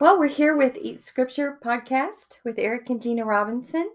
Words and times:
Well, 0.00 0.18
we're 0.18 0.28
here 0.28 0.56
with 0.56 0.76
Eat 0.80 1.00
Scripture 1.00 1.58
podcast 1.62 2.38
with 2.44 2.58
Eric 2.58 2.88
and 2.90 3.02
Gina 3.02 3.24
Robinson, 3.24 3.90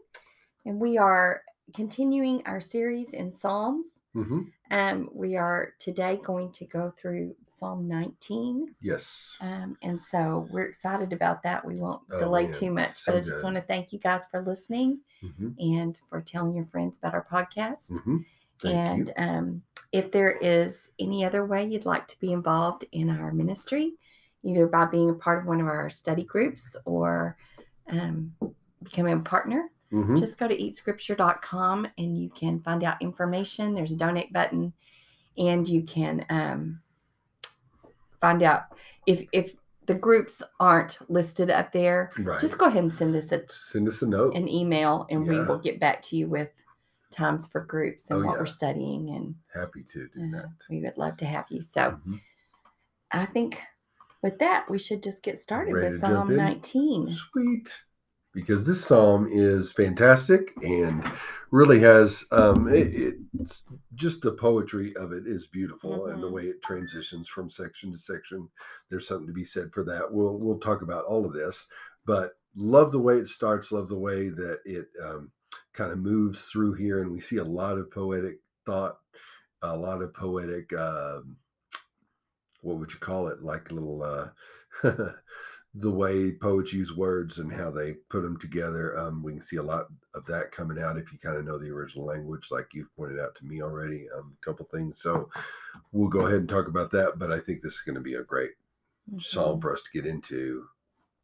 and 0.65 0.79
we 0.79 0.97
are 0.97 1.41
continuing 1.73 2.43
our 2.45 2.61
series 2.61 3.13
in 3.13 3.31
Psalms. 3.33 3.87
hmm 4.13 4.41
Um, 4.71 5.09
we 5.13 5.35
are 5.35 5.73
today 5.79 6.19
going 6.23 6.51
to 6.53 6.65
go 6.65 6.91
through 6.97 7.35
Psalm 7.47 7.87
19. 7.87 8.75
Yes. 8.81 9.35
Um, 9.41 9.77
and 9.81 10.01
so 10.01 10.47
we're 10.51 10.65
excited 10.69 11.11
about 11.11 11.41
that. 11.43 11.65
We 11.65 11.75
won't 11.77 12.01
Oh, 12.11 12.19
delay 12.19 12.43
man, 12.43 12.51
too 12.53 12.71
much, 12.71 12.93
so 12.97 13.11
but 13.11 13.17
I 13.17 13.21
just 13.21 13.37
good. 13.37 13.43
want 13.43 13.55
to 13.55 13.61
thank 13.63 13.91
you 13.91 13.99
guys 13.99 14.25
for 14.29 14.41
listening 14.41 14.99
hmm 15.21 15.49
and 15.59 15.99
for 16.07 16.21
telling 16.21 16.55
your 16.55 16.65
friends 16.65 16.97
about 16.97 17.13
our 17.15 17.25
podcast. 17.25 17.99
hmm 18.03 18.17
Thank 18.61 18.75
and 18.75 19.13
um, 19.17 19.61
if 19.91 20.11
there 20.11 20.31
is 20.37 20.91
any 20.99 21.25
other 21.25 21.45
way 21.45 21.65
you'd 21.65 21.85
like 21.85 22.07
to 22.07 22.19
be 22.19 22.31
involved 22.31 22.85
in 22.93 23.09
our 23.09 23.31
ministry, 23.33 23.95
either 24.45 24.67
by 24.67 24.85
being 24.85 25.09
a 25.09 25.13
part 25.13 25.39
of 25.39 25.45
one 25.47 25.59
of 25.59 25.67
our 25.67 25.89
study 25.89 26.23
groups 26.23 26.75
or 26.85 27.35
um, 27.89 28.33
becoming 28.83 29.13
a 29.13 29.19
partner, 29.19 29.69
hmm 29.89 30.15
just 30.17 30.37
go 30.37 30.47
to 30.47 30.55
eatscripture.com 30.57 31.87
and 31.97 32.17
you 32.17 32.29
can 32.29 32.59
find 32.61 32.83
out 32.83 33.01
information. 33.01 33.73
There's 33.73 33.91
a 33.91 33.97
donate 33.97 34.31
button, 34.31 34.71
and 35.37 35.67
you 35.67 35.83
can 35.83 36.25
um, 36.29 36.79
find 38.21 38.41
out 38.43 38.63
if 39.05 39.27
if 39.31 39.53
the 39.85 39.93
groups 39.93 40.41
aren't 40.59 40.97
listed 41.11 41.49
up 41.51 41.71
there. 41.71 42.09
Right. 42.19 42.39
Just 42.41 42.57
go 42.57 42.65
ahead 42.65 42.83
and 42.83 42.93
send 42.93 43.15
us 43.15 43.31
a, 43.31 43.43
Send 43.49 43.87
us 43.87 44.01
a 44.01 44.07
note. 44.07 44.35
an 44.35 44.47
email, 44.47 45.05
and 45.11 45.27
we 45.27 45.39
will 45.43 45.59
get 45.59 45.79
back 45.79 46.01
to 46.03 46.17
you 46.17 46.27
with 46.27 46.49
times 47.11 47.45
for 47.47 47.61
groups 47.61 48.09
and 48.09 48.23
Oh, 48.23 48.25
what 48.25 48.39
we're 48.39 48.45
studying 48.47 49.09
and 49.11 49.35
Happy 49.53 49.83
to 49.93 50.07
do 50.07 50.21
uh, 50.23 50.41
that. 50.41 50.49
we 50.69 50.81
would 50.81 50.97
love 50.97 51.17
to 51.17 51.25
have 51.25 51.45
you. 51.49 51.61
So 51.61 51.99
Mhm. 52.07 52.19
I 53.11 53.25
think 53.27 53.61
with 54.25 54.39
that, 54.39 54.65
we 54.69 54.79
should 54.79 55.03
just 55.03 55.21
get 55.21 55.39
started 55.39 55.75
Ready 55.75 55.93
with 55.93 56.01
Psalm 56.01 56.35
19. 56.35 57.13
Sweet. 57.13 57.77
Because 58.33 58.65
this 58.65 58.83
psalm 58.83 59.29
is 59.31 59.71
fantastic 59.71 60.51
and 60.63 61.05
really 61.51 61.79
has 61.79 62.25
um, 62.31 62.67
it, 62.67 63.15
it's 63.39 63.63
just 63.93 64.21
the 64.21 64.33
poetry 64.33 64.93
of 64.97 65.13
it 65.13 65.27
is 65.27 65.47
beautiful 65.47 66.07
and 66.07 66.21
the 66.21 66.27
Mhm. 66.27 66.31
way 66.31 66.43
it 66.47 66.61
transitions 66.61 67.29
from 67.29 67.49
section 67.49 67.91
to 67.91 67.97
section. 67.97 68.49
There's 68.89 69.07
something 69.07 69.27
to 69.27 69.31
be 69.31 69.45
said 69.45 69.71
for 69.71 69.83
that. 69.85 70.11
We'll 70.11 70.39
we'll 70.39 70.59
talk 70.59 70.81
about 70.81 71.05
all 71.05 71.25
of 71.25 71.31
this, 71.31 71.67
but 72.05 72.33
love 72.55 72.91
the 72.91 72.99
way 72.99 73.19
it 73.19 73.27
starts. 73.27 73.71
Love 73.71 73.87
the 73.87 73.97
way 73.97 74.29
that 74.29 74.59
it 74.65 74.87
um, 75.01 75.31
kind 75.71 75.93
of 75.93 75.99
moves 75.99 76.45
through 76.47 76.73
here, 76.73 77.01
and 77.01 77.11
we 77.11 77.21
see 77.21 77.37
a 77.37 77.43
lot 77.43 77.77
of 77.77 77.89
poetic 77.91 78.39
thought, 78.65 78.97
a 79.61 79.77
lot 79.77 80.01
of 80.01 80.13
poetic. 80.13 80.73
Um, 80.73 81.37
what 82.65 82.79
would 82.79 82.91
you 82.91 82.99
call 82.99 83.27
it? 83.27 83.41
Like 83.43 83.71
little. 83.71 84.01
Uh, 84.03 84.29
the 85.77 85.91
way 85.91 86.31
poets 86.31 86.71
use 86.71 86.95
words 86.95 87.39
and 87.39 87.51
how 87.51 87.69
they 87.69 87.95
put 88.09 88.21
them 88.21 88.37
together. 88.39 88.97
Um, 88.97 89.21
we 89.21 89.33
can 89.33 89.41
see 89.41 89.57
a 89.57 89.63
lot 89.63 89.87
of 90.13 90.25
that 90.25 90.53
coming 90.53 90.81
out 90.81 90.97
if 90.97 91.11
you 91.11 91.19
kind 91.19 91.35
of 91.35 91.43
know 91.43 91.57
the 91.57 91.69
original 91.69 92.05
language, 92.05 92.47
like 92.49 92.67
you've 92.73 92.95
pointed 92.95 93.19
out 93.19 93.35
to 93.35 93.45
me 93.45 93.61
already. 93.61 94.07
Um, 94.17 94.37
a 94.41 94.45
couple 94.45 94.65
things. 94.71 95.01
So 95.01 95.29
we'll 95.91 96.07
go 96.07 96.27
ahead 96.27 96.39
and 96.39 96.47
talk 96.49 96.69
about 96.69 96.91
that. 96.91 97.19
But 97.19 97.31
I 97.33 97.39
think 97.41 97.61
this 97.61 97.73
is 97.73 97.81
going 97.81 97.95
to 97.95 98.01
be 98.01 98.13
a 98.15 98.23
great 98.23 98.51
psalm 99.17 99.59
Mhm. 99.59 99.61
for 99.61 99.73
us 99.73 99.81
to 99.81 99.91
get 99.91 100.05
into 100.09 100.65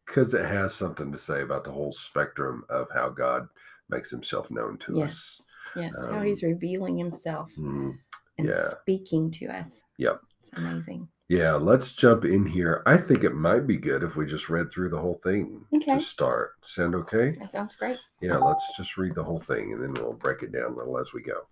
because 0.06 0.34
it 0.34 0.46
has 0.46 0.76
something 0.76 1.14
to 1.14 1.18
say 1.18 1.42
about 1.44 1.64
the 1.64 1.72
whole 1.72 1.94
spectrum 1.94 2.66
of 2.70 2.90
how 2.94 3.08
God 3.10 3.48
makes 3.90 4.12
himself 4.12 4.52
known 4.52 4.78
to 4.80 5.02
us 5.02 5.42
Yes. 5.76 5.94
Yes, 5.94 5.96
how 6.10 6.20
Um, 6.20 6.26
he's 6.26 6.44
revealing 6.44 6.98
himself. 6.98 7.54
Mm, 7.56 7.98
and 8.38 8.48
yeah. 8.50 8.70
speaking 8.82 9.32
to 9.32 9.46
us. 9.46 9.82
Yep. 9.98 10.22
It's 10.42 10.52
amazing. 10.60 11.08
Yeah, 11.32 11.54
let's 11.54 11.94
jump 11.94 12.26
in 12.26 12.46
here. 12.46 12.84
I 12.86 12.98
think 12.98 13.24
it 13.24 13.34
might 13.34 13.66
be 13.66 13.78
good 13.78 14.04
if 14.04 14.18
we 14.18 14.26
just 14.26 14.50
read 14.50 14.70
through 14.70 14.90
the 14.90 15.00
whole 15.00 15.14
thing 15.24 15.64
Okay. 15.74 15.96
to 15.96 16.02
start. 16.02 16.56
Sound 16.66 16.94
okay? 16.94 17.32
That 17.40 17.54
sounds 17.54 17.74
great. 17.74 18.00
Yeah, 18.20 18.36
let's 18.36 18.76
just 18.76 18.98
read 18.98 19.16
the 19.16 19.24
whole 19.24 19.40
thing 19.40 19.72
and 19.72 19.82
then 19.82 19.94
we'll 19.94 20.12
break 20.12 20.44
it 20.44 20.52
down 20.52 20.74
a 20.74 20.76
little 20.76 20.98
as 20.98 21.14
we 21.14 21.22
go. 21.22 21.48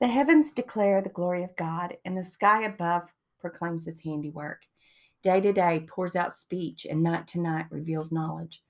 The 0.00 0.06
heavens 0.06 0.50
declare 0.50 1.02
the 1.02 1.10
glory 1.10 1.44
of 1.44 1.54
God, 1.56 1.94
and 2.06 2.16
the 2.16 2.24
sky 2.24 2.62
above 2.62 3.12
proclaims 3.38 3.84
his 3.84 4.00
handiwork. 4.00 4.62
Day 5.22 5.42
to 5.42 5.52
day 5.52 5.86
pours 5.86 6.16
out 6.16 6.34
speech, 6.34 6.86
and 6.88 7.02
night 7.02 7.28
to 7.28 7.40
night 7.42 7.66
reveals 7.68 8.10
knowledge. 8.12 8.62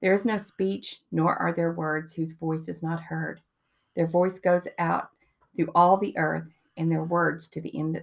There 0.00 0.14
is 0.14 0.24
no 0.24 0.38
speech, 0.38 1.02
nor 1.12 1.36
are 1.36 1.52
there 1.52 1.72
words 1.72 2.14
whose 2.14 2.32
voice 2.32 2.68
is 2.68 2.82
not 2.82 3.02
heard. 3.02 3.42
Their 3.96 4.06
voice 4.06 4.38
goes 4.38 4.66
out 4.78 5.10
through 5.54 5.72
all 5.74 5.98
the 5.98 6.16
earth, 6.16 6.48
and 6.78 6.90
their 6.90 7.04
words 7.04 7.48
to 7.48 7.60
the 7.60 7.78
end 7.78 8.02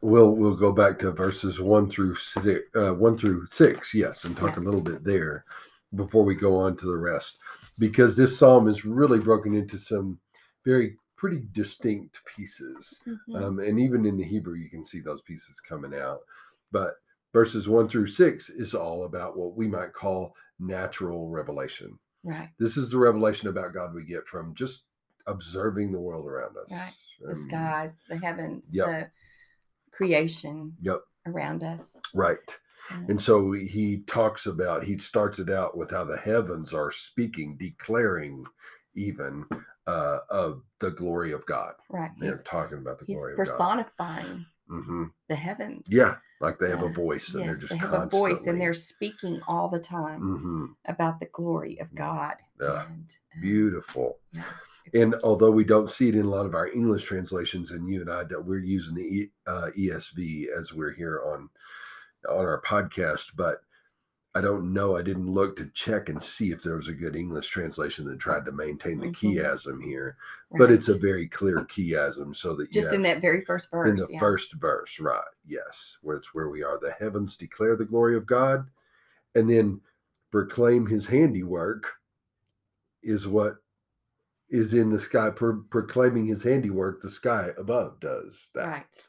We'll 0.00 0.30
we'll 0.34 0.56
go 0.56 0.72
back 0.72 0.98
to 1.00 1.10
verses 1.12 1.60
one 1.60 1.90
through 1.90 2.14
six, 2.14 2.60
uh, 2.74 2.94
one 2.94 3.18
through 3.18 3.46
six, 3.50 3.92
yes, 3.94 4.24
and 4.24 4.36
talk 4.36 4.56
a 4.56 4.60
little 4.60 4.80
bit 4.80 5.04
there 5.04 5.44
before 5.94 6.24
we 6.24 6.34
go 6.34 6.56
on 6.56 6.76
to 6.76 6.86
the 6.86 6.96
rest, 6.96 7.38
because 7.78 8.16
this 8.16 8.38
psalm 8.38 8.68
is 8.68 8.84
really 8.84 9.18
broken 9.18 9.54
into 9.54 9.78
some 9.78 10.18
very 10.64 10.96
pretty 11.16 11.44
distinct 11.52 12.20
pieces, 12.36 13.00
um, 13.34 13.58
and 13.58 13.80
even 13.80 14.06
in 14.06 14.16
the 14.16 14.24
Hebrew 14.24 14.54
you 14.54 14.68
can 14.70 14.84
see 14.84 15.00
those 15.00 15.22
pieces 15.22 15.60
coming 15.60 15.94
out. 15.98 16.20
But 16.70 16.94
verses 17.32 17.68
one 17.68 17.88
through 17.88 18.06
six 18.06 18.50
is 18.50 18.74
all 18.74 19.04
about 19.04 19.36
what 19.36 19.56
we 19.56 19.66
might 19.66 19.92
call 19.92 20.34
natural 20.60 21.28
revelation. 21.28 21.98
right. 22.24 22.50
This 22.58 22.76
is 22.76 22.90
the 22.90 22.98
revelation 22.98 23.48
about 23.48 23.72
God 23.74 23.94
we 23.94 24.04
get 24.04 24.26
from 24.26 24.54
just 24.54 24.84
observing 25.26 25.92
the 25.92 26.00
world 26.00 26.26
around 26.26 26.56
us. 26.56 26.72
Right. 26.72 26.94
The 27.20 27.32
Um, 27.32 27.48
skies, 27.48 28.00
the 28.08 28.16
heavens, 28.16 28.64
Yep. 28.72 28.86
the 28.86 29.10
creation 29.98 30.72
Yep. 30.80 31.00
around 31.26 31.64
us. 31.64 31.82
Right. 32.14 32.38
Um, 32.92 33.06
And 33.08 33.20
so 33.20 33.50
he 33.52 34.04
talks 34.06 34.46
about, 34.46 34.84
he 34.84 34.96
starts 34.98 35.40
it 35.40 35.50
out 35.50 35.76
with 35.76 35.90
how 35.90 36.04
the 36.04 36.16
heavens 36.16 36.72
are 36.72 36.92
speaking, 36.92 37.56
declaring 37.58 38.44
even 38.94 39.44
uh, 39.88 40.18
of 40.30 40.62
the 40.78 40.90
glory 40.92 41.32
of 41.32 41.44
God. 41.46 41.74
right. 41.90 42.12
They're 42.20 42.36
He's, 42.36 42.42
talking 42.44 42.78
about 42.78 42.98
the 43.00 43.06
he's 43.06 43.16
glory 43.16 43.32
of 43.32 43.38
God. 43.38 43.46
personifying 43.48 44.46
hmm 44.68 45.04
the 45.28 45.34
heavens. 45.34 45.84
Yeah. 45.88 46.16
Like 46.40 46.58
they 46.58 46.70
have 46.70 46.82
a 46.82 46.86
Uh, 46.86 46.90
voice 46.90 47.34
and 47.34 47.42
they're 47.42 47.50
yes, 47.50 47.60
just 47.60 47.72
they 47.72 47.76
have 47.78 47.92
a 47.92 48.06
voice 48.06 48.46
and 48.46 48.60
they're 48.60 48.72
speaking 48.72 49.40
all 49.48 49.68
the 49.68 49.80
time 49.80 50.20
hmm 50.20 50.66
about 50.86 51.18
the 51.18 51.26
glory 51.26 51.78
of 51.80 51.92
God. 51.96 52.36
Yeah. 52.60 52.84
And, 52.86 53.16
Beautiful. 53.42 54.18
yeah, 54.32 54.44
And 54.94 55.14
although 55.22 55.50
we 55.50 55.64
don't 55.64 55.90
see 55.90 56.08
it 56.08 56.14
in 56.14 56.26
a 56.26 56.30
lot 56.30 56.46
of 56.46 56.54
our 56.54 56.68
English 56.68 57.04
translations, 57.04 57.70
and 57.70 57.88
you 57.88 58.00
and 58.00 58.10
I, 58.10 58.24
we're 58.38 58.58
using 58.58 58.94
the 58.94 59.02
e, 59.02 59.30
uh, 59.46 59.70
ESV 59.76 60.46
as 60.56 60.72
we're 60.72 60.92
here 60.92 61.22
on 61.26 61.48
on 62.28 62.44
our 62.44 62.60
podcast, 62.62 63.36
but 63.36 63.60
I 64.34 64.40
don't 64.40 64.72
know. 64.72 64.96
I 64.96 65.02
didn't 65.02 65.26
look 65.32 65.56
to 65.56 65.70
check 65.70 66.08
and 66.08 66.22
see 66.22 66.52
if 66.52 66.62
there 66.62 66.76
was 66.76 66.88
a 66.88 66.92
good 66.94 67.16
English 67.16 67.48
translation 67.48 68.04
that 68.06 68.18
tried 68.18 68.44
to 68.44 68.52
maintain 68.52 69.00
the 69.00 69.08
Mhm. 69.08 69.36
chiasm 69.36 69.82
here, 69.82 70.16
but 70.56 70.70
it's 70.70 70.88
a 70.88 70.98
very 70.98 71.26
clear 71.26 71.64
chiasm 71.64 72.36
so 72.36 72.54
that 72.56 72.68
you 72.68 72.80
just 72.82 72.94
in 72.94 73.02
that 73.02 73.20
very 73.20 73.44
first 73.44 73.70
verse. 73.70 73.88
in 73.88 73.96
the 73.96 74.06
yeah. 74.10 74.18
first 74.18 74.52
verse, 74.54 75.00
right? 75.00 75.24
Yes, 75.46 75.98
where 76.02 76.16
it's 76.16 76.34
where 76.34 76.50
we 76.50 76.62
are. 76.62 76.78
The 76.78 76.92
heavens 76.92 77.36
declare 77.36 77.74
the 77.74 77.84
glory 77.86 78.16
of 78.16 78.26
God, 78.26 78.70
and 79.34 79.48
then 79.48 79.80
proclaim 80.30 80.86
His 80.86 81.06
handiwork 81.06 81.94
is 83.02 83.26
what 83.26 83.56
is 84.50 84.74
in 84.74 84.90
the 84.90 85.00
sky. 85.00 85.30
Pro- 85.30 85.62
proclaiming 85.70 86.26
His 86.26 86.42
handiwork, 86.42 87.02
the 87.02 87.10
sky 87.10 87.50
above 87.58 88.00
does 88.00 88.50
that. 88.54 88.66
Right. 88.66 89.08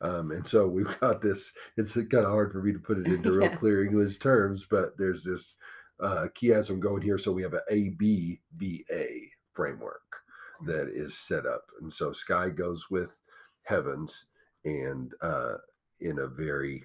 Um, 0.00 0.30
and 0.30 0.46
so 0.46 0.66
we've 0.68 0.98
got 1.00 1.20
this. 1.20 1.52
It's 1.76 1.94
kind 1.94 2.14
of 2.14 2.26
hard 2.26 2.52
for 2.52 2.62
me 2.62 2.72
to 2.72 2.78
put 2.78 2.98
it 2.98 3.06
into 3.06 3.32
real 3.32 3.50
Yeah. 3.50 3.56
clear 3.56 3.84
English 3.84 4.18
terms, 4.18 4.66
but 4.70 4.96
there's 4.98 5.24
this 5.24 5.56
uh, 6.00 6.26
chiasm 6.40 6.78
going 6.80 7.02
here. 7.02 7.18
So 7.18 7.32
we 7.32 7.42
have 7.42 7.54
an 7.54 7.60
a 7.70 7.74
A 7.74 7.88
B 7.90 8.40
B 8.56 8.84
A 8.92 9.30
framework 9.54 10.02
that 10.66 10.88
is 10.88 11.16
set 11.18 11.46
up, 11.46 11.64
and 11.80 11.92
so 11.92 12.12
sky 12.12 12.48
goes 12.50 12.90
with 12.90 13.18
heavens, 13.64 14.26
and 14.64 15.14
uh, 15.22 15.54
in 16.00 16.18
a 16.18 16.26
very, 16.26 16.84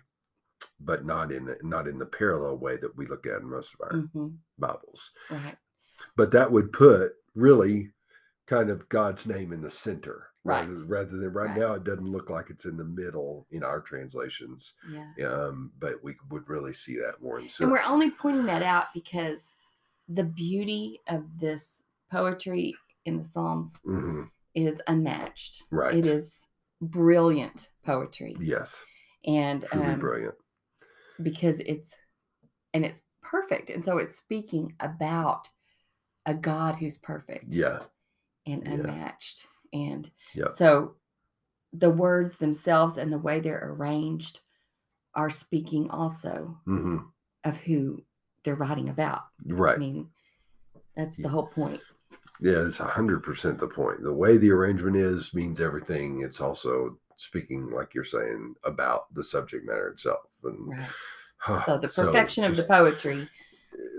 but 0.80 1.06
not 1.06 1.32
in 1.32 1.54
not 1.64 1.88
in 1.88 1.98
the 2.00 2.06
parallel 2.06 2.58
way 2.58 2.78
that 2.78 2.96
we 2.98 3.06
look 3.06 3.26
at 3.28 3.42
in 3.42 3.50
most 3.50 3.74
of 3.74 3.82
our 3.82 4.00
hmm 4.00 4.28
Bibles. 4.58 5.12
Right. 5.30 5.56
But 6.16 6.32
that 6.32 6.52
would 6.52 6.72
put 6.74 7.14
really 7.36 7.92
kind 8.48 8.70
of 8.70 8.88
God's 8.90 9.26
name 9.28 9.52
in 9.54 9.62
the 9.62 9.70
center. 9.70 10.28
Rather, 10.44 10.74
Right. 10.74 10.90
rather 10.90 11.18
than 11.18 11.34
right, 11.34 11.50
Right. 11.50 11.58
now, 11.60 11.74
it 11.76 11.84
doesn't 11.84 12.12
look 12.12 12.32
like 12.32 12.50
it's 12.50 12.66
in 12.66 12.76
the 12.76 12.84
middle 12.84 13.46
in 13.52 13.64
our 13.64 13.80
translations. 13.80 14.74
Yeah. 14.90 15.12
Um, 15.28 15.72
but 15.78 16.04
we 16.04 16.16
would 16.30 16.50
really 16.50 16.74
see 16.74 16.98
that 16.98 17.22
more 17.22 17.40
in 17.40 17.48
And 17.60 17.72
we're 17.72 17.84
only 17.84 18.10
pointing 18.10 18.46
that 18.48 18.64
out 18.64 18.88
because 18.94 19.54
the 20.10 20.24
beauty 20.24 21.00
of 21.08 21.26
this 21.40 21.84
poetry 22.10 22.76
in 23.06 23.18
the 23.20 23.24
Psalms 23.24 23.78
Mhm. 23.86 24.32
is 24.56 24.82
unmatched. 24.88 25.64
Right. 25.70 25.94
It 25.96 26.08
is 26.08 26.48
brilliant 26.82 27.72
poetry. 27.86 28.36
yes, 28.40 28.84
And 29.26 29.64
truly 29.66 29.86
um, 29.86 30.00
brilliant. 30.00 30.36
because 31.22 31.60
it's 31.60 31.96
and 32.74 32.84
it's 32.84 33.04
perfect. 33.22 33.70
And 33.70 33.86
so 33.86 34.00
it's 34.00 34.18
speaking 34.18 34.76
about 34.80 35.48
a 36.26 36.34
God 36.34 36.76
who's 36.76 36.98
perfect 36.98 37.56
Yeah, 37.56 37.80
and 38.46 38.64
yeah. 38.64 38.74
unmatched. 38.74 39.48
And 39.74 40.10
Yeah. 40.36 40.50
so 40.56 40.96
the 41.74 41.90
words 41.90 42.38
themselves 42.38 42.98
and 42.98 43.12
the 43.12 43.18
way 43.18 43.40
they're 43.40 43.74
arranged 43.74 44.42
are 45.16 45.30
speaking 45.30 45.90
also 45.90 46.58
hmm 46.66 46.98
of 47.44 47.58
who 47.58 48.02
they're 48.44 48.56
writing 48.56 48.90
about. 48.90 49.22
right. 49.46 49.76
I 49.76 49.80
mean, 49.80 50.10
that's 50.96 51.18
Yeah. 51.18 51.24
the 51.24 51.30
whole 51.30 51.48
point. 51.48 51.82
Yeah, 52.40 52.66
it's 52.66 52.78
hundred 52.80 53.24
percent 53.24 53.60
the 53.60 53.68
point. 53.68 54.04
The 54.04 54.14
way 54.14 54.38
the 54.38 54.52
arrangement 54.52 54.96
is 54.96 55.34
means 55.34 55.62
everything. 55.62 56.22
It's 56.22 56.42
also 56.42 56.98
speaking, 57.16 57.70
like 57.70 57.94
you're 57.94 58.04
saying, 58.04 58.56
about 58.64 59.14
the 59.14 59.24
subject 59.24 59.66
matter 59.66 59.90
itself. 59.90 60.22
And 60.44 60.74
Right. 60.74 60.90
So 61.66 61.78
the 61.80 61.88
perfection 61.88 62.44
of 62.44 62.56
the 62.56 62.64
poetry. 62.64 63.28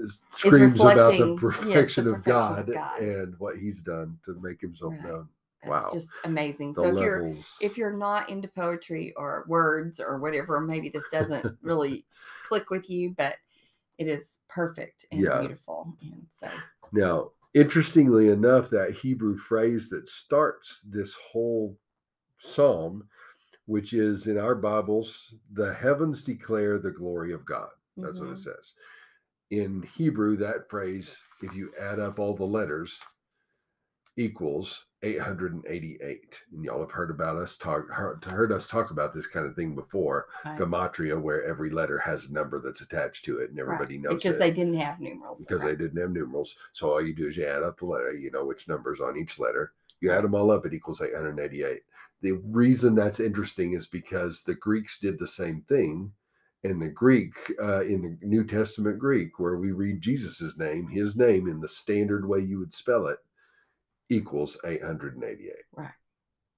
Is- 0.02 0.22
screams 0.30 0.80
about 0.80 0.96
the 0.96 1.02
reflecting- 1.02 1.28
yes, 1.32 1.40
the 1.40 1.46
perfection, 1.72 2.08
of, 2.08 2.24
God 2.24 2.68
of 2.68 2.74
God. 2.74 2.98
and 3.00 3.38
what 3.38 3.56
He's 3.58 3.82
done 3.82 4.18
to 4.24 4.34
make 4.40 4.60
Himself 4.60 4.92
Right. 4.94 5.04
known. 5.04 5.28
Wow. 5.64 5.90
just 5.92 6.10
amazing. 6.24 6.72
The 6.72 6.80
So 6.80 6.88
if 6.88 7.00
you're 7.00 7.28
if 7.60 7.78
you're 7.78 7.96
not 7.96 8.28
into 8.28 8.48
poetry 8.48 9.14
or 9.16 9.44
words 9.46 10.00
or 10.00 10.18
whatever, 10.18 10.60
maybe 10.60 10.88
this 10.88 11.04
doesn't 11.12 11.44
really 11.62 12.04
click 12.44 12.68
with 12.70 12.90
you, 12.90 13.14
but 13.16 13.36
it 13.98 14.08
is 14.08 14.38
perfect 14.48 15.06
and 15.12 15.20
Yeah. 15.20 15.38
beautiful. 15.38 15.96
And 16.02 16.26
so 16.36 16.48
Now, 16.90 17.30
interestingly 17.54 18.28
enough, 18.30 18.70
that 18.70 18.90
Hebrew 18.90 19.36
phrase 19.36 19.88
that 19.90 20.08
starts 20.08 20.82
this 20.82 21.14
whole 21.14 21.78
psalm, 22.38 23.08
which 23.66 23.92
is 23.92 24.26
in 24.26 24.38
our 24.38 24.56
Bibles, 24.56 25.32
the 25.52 25.72
heavens 25.74 26.24
declare 26.24 26.78
the 26.80 26.90
glory 26.90 27.32
of 27.32 27.44
God. 27.44 27.70
That's 27.96 28.18
what 28.18 28.30
mhm, 28.30 28.32
it 28.32 28.38
says. 28.38 28.72
In 29.52 29.86
Hebrew, 29.96 30.36
that 30.38 30.70
phrase, 30.70 31.22
if 31.42 31.54
you 31.54 31.72
add 31.78 32.00
up 32.00 32.18
all 32.18 32.34
the 32.34 32.42
letters, 32.42 32.98
equals 34.16 34.86
888. 35.02 36.40
And 36.52 36.64
y'all 36.64 36.80
have 36.80 36.90
heard 36.90 37.10
about 37.10 37.36
us 37.36 37.58
talk 37.58 37.86
heard, 37.90 38.24
heard 38.24 38.50
us 38.50 38.66
talk 38.66 38.90
about 38.90 39.12
this 39.12 39.26
kind 39.26 39.44
of 39.44 39.54
thing 39.54 39.74
before. 39.74 40.26
right, 40.46 40.58
Gematria, 40.58 41.20
where 41.20 41.44
every 41.44 41.68
letter 41.68 41.98
has 41.98 42.24
a 42.24 42.32
number 42.32 42.60
that's 42.60 42.80
attached 42.80 43.26
to 43.26 43.40
it, 43.40 43.50
and 43.50 43.58
right. 43.58 43.74
everybody 43.74 43.98
knows 43.98 44.22
because 44.22 44.36
it 44.36 44.38
they 44.38 44.50
didn't 44.50 44.78
have 44.78 45.00
numerals. 45.00 45.38
because 45.38 45.62
they 45.62 45.76
didn't 45.76 46.00
have 46.00 46.10
numerals. 46.10 46.56
So 46.72 46.90
all 46.90 47.04
you 47.04 47.14
do 47.14 47.28
is 47.28 47.36
you 47.36 47.46
add 47.46 47.62
up 47.62 47.78
the 47.78 47.84
letter, 47.84 48.12
you 48.14 48.30
know 48.30 48.46
which 48.46 48.68
numbers 48.68 49.02
on 49.02 49.18
each 49.18 49.38
letter. 49.38 49.72
You 50.00 50.12
add 50.12 50.24
them 50.24 50.34
all 50.34 50.50
up, 50.50 50.64
it 50.64 50.72
equals 50.72 51.02
888. 51.02 51.80
The 52.22 52.32
reason 52.32 52.94
that's 52.94 53.20
interesting 53.20 53.72
is 53.72 53.86
because 53.86 54.42
the 54.42 54.54
Greeks 54.54 54.98
did 54.98 55.18
the 55.18 55.26
same 55.26 55.62
thing. 55.68 56.10
In 56.64 56.78
the 56.78 56.88
Greek, 56.88 57.32
uh, 57.60 57.80
in 57.82 58.02
the 58.02 58.26
New 58.26 58.44
Testament 58.44 58.98
Greek, 58.98 59.38
where 59.40 59.56
we 59.56 59.72
read 59.72 60.00
Jesus's 60.00 60.56
name, 60.56 60.86
his 60.88 61.16
name 61.16 61.48
in 61.48 61.60
the 61.60 61.66
standard 61.68 62.26
way 62.26 62.38
you 62.40 62.58
would 62.60 62.72
spell 62.72 63.08
it, 63.08 63.18
equals 64.10 64.56
888. 64.64 65.52
Right. 65.74 65.90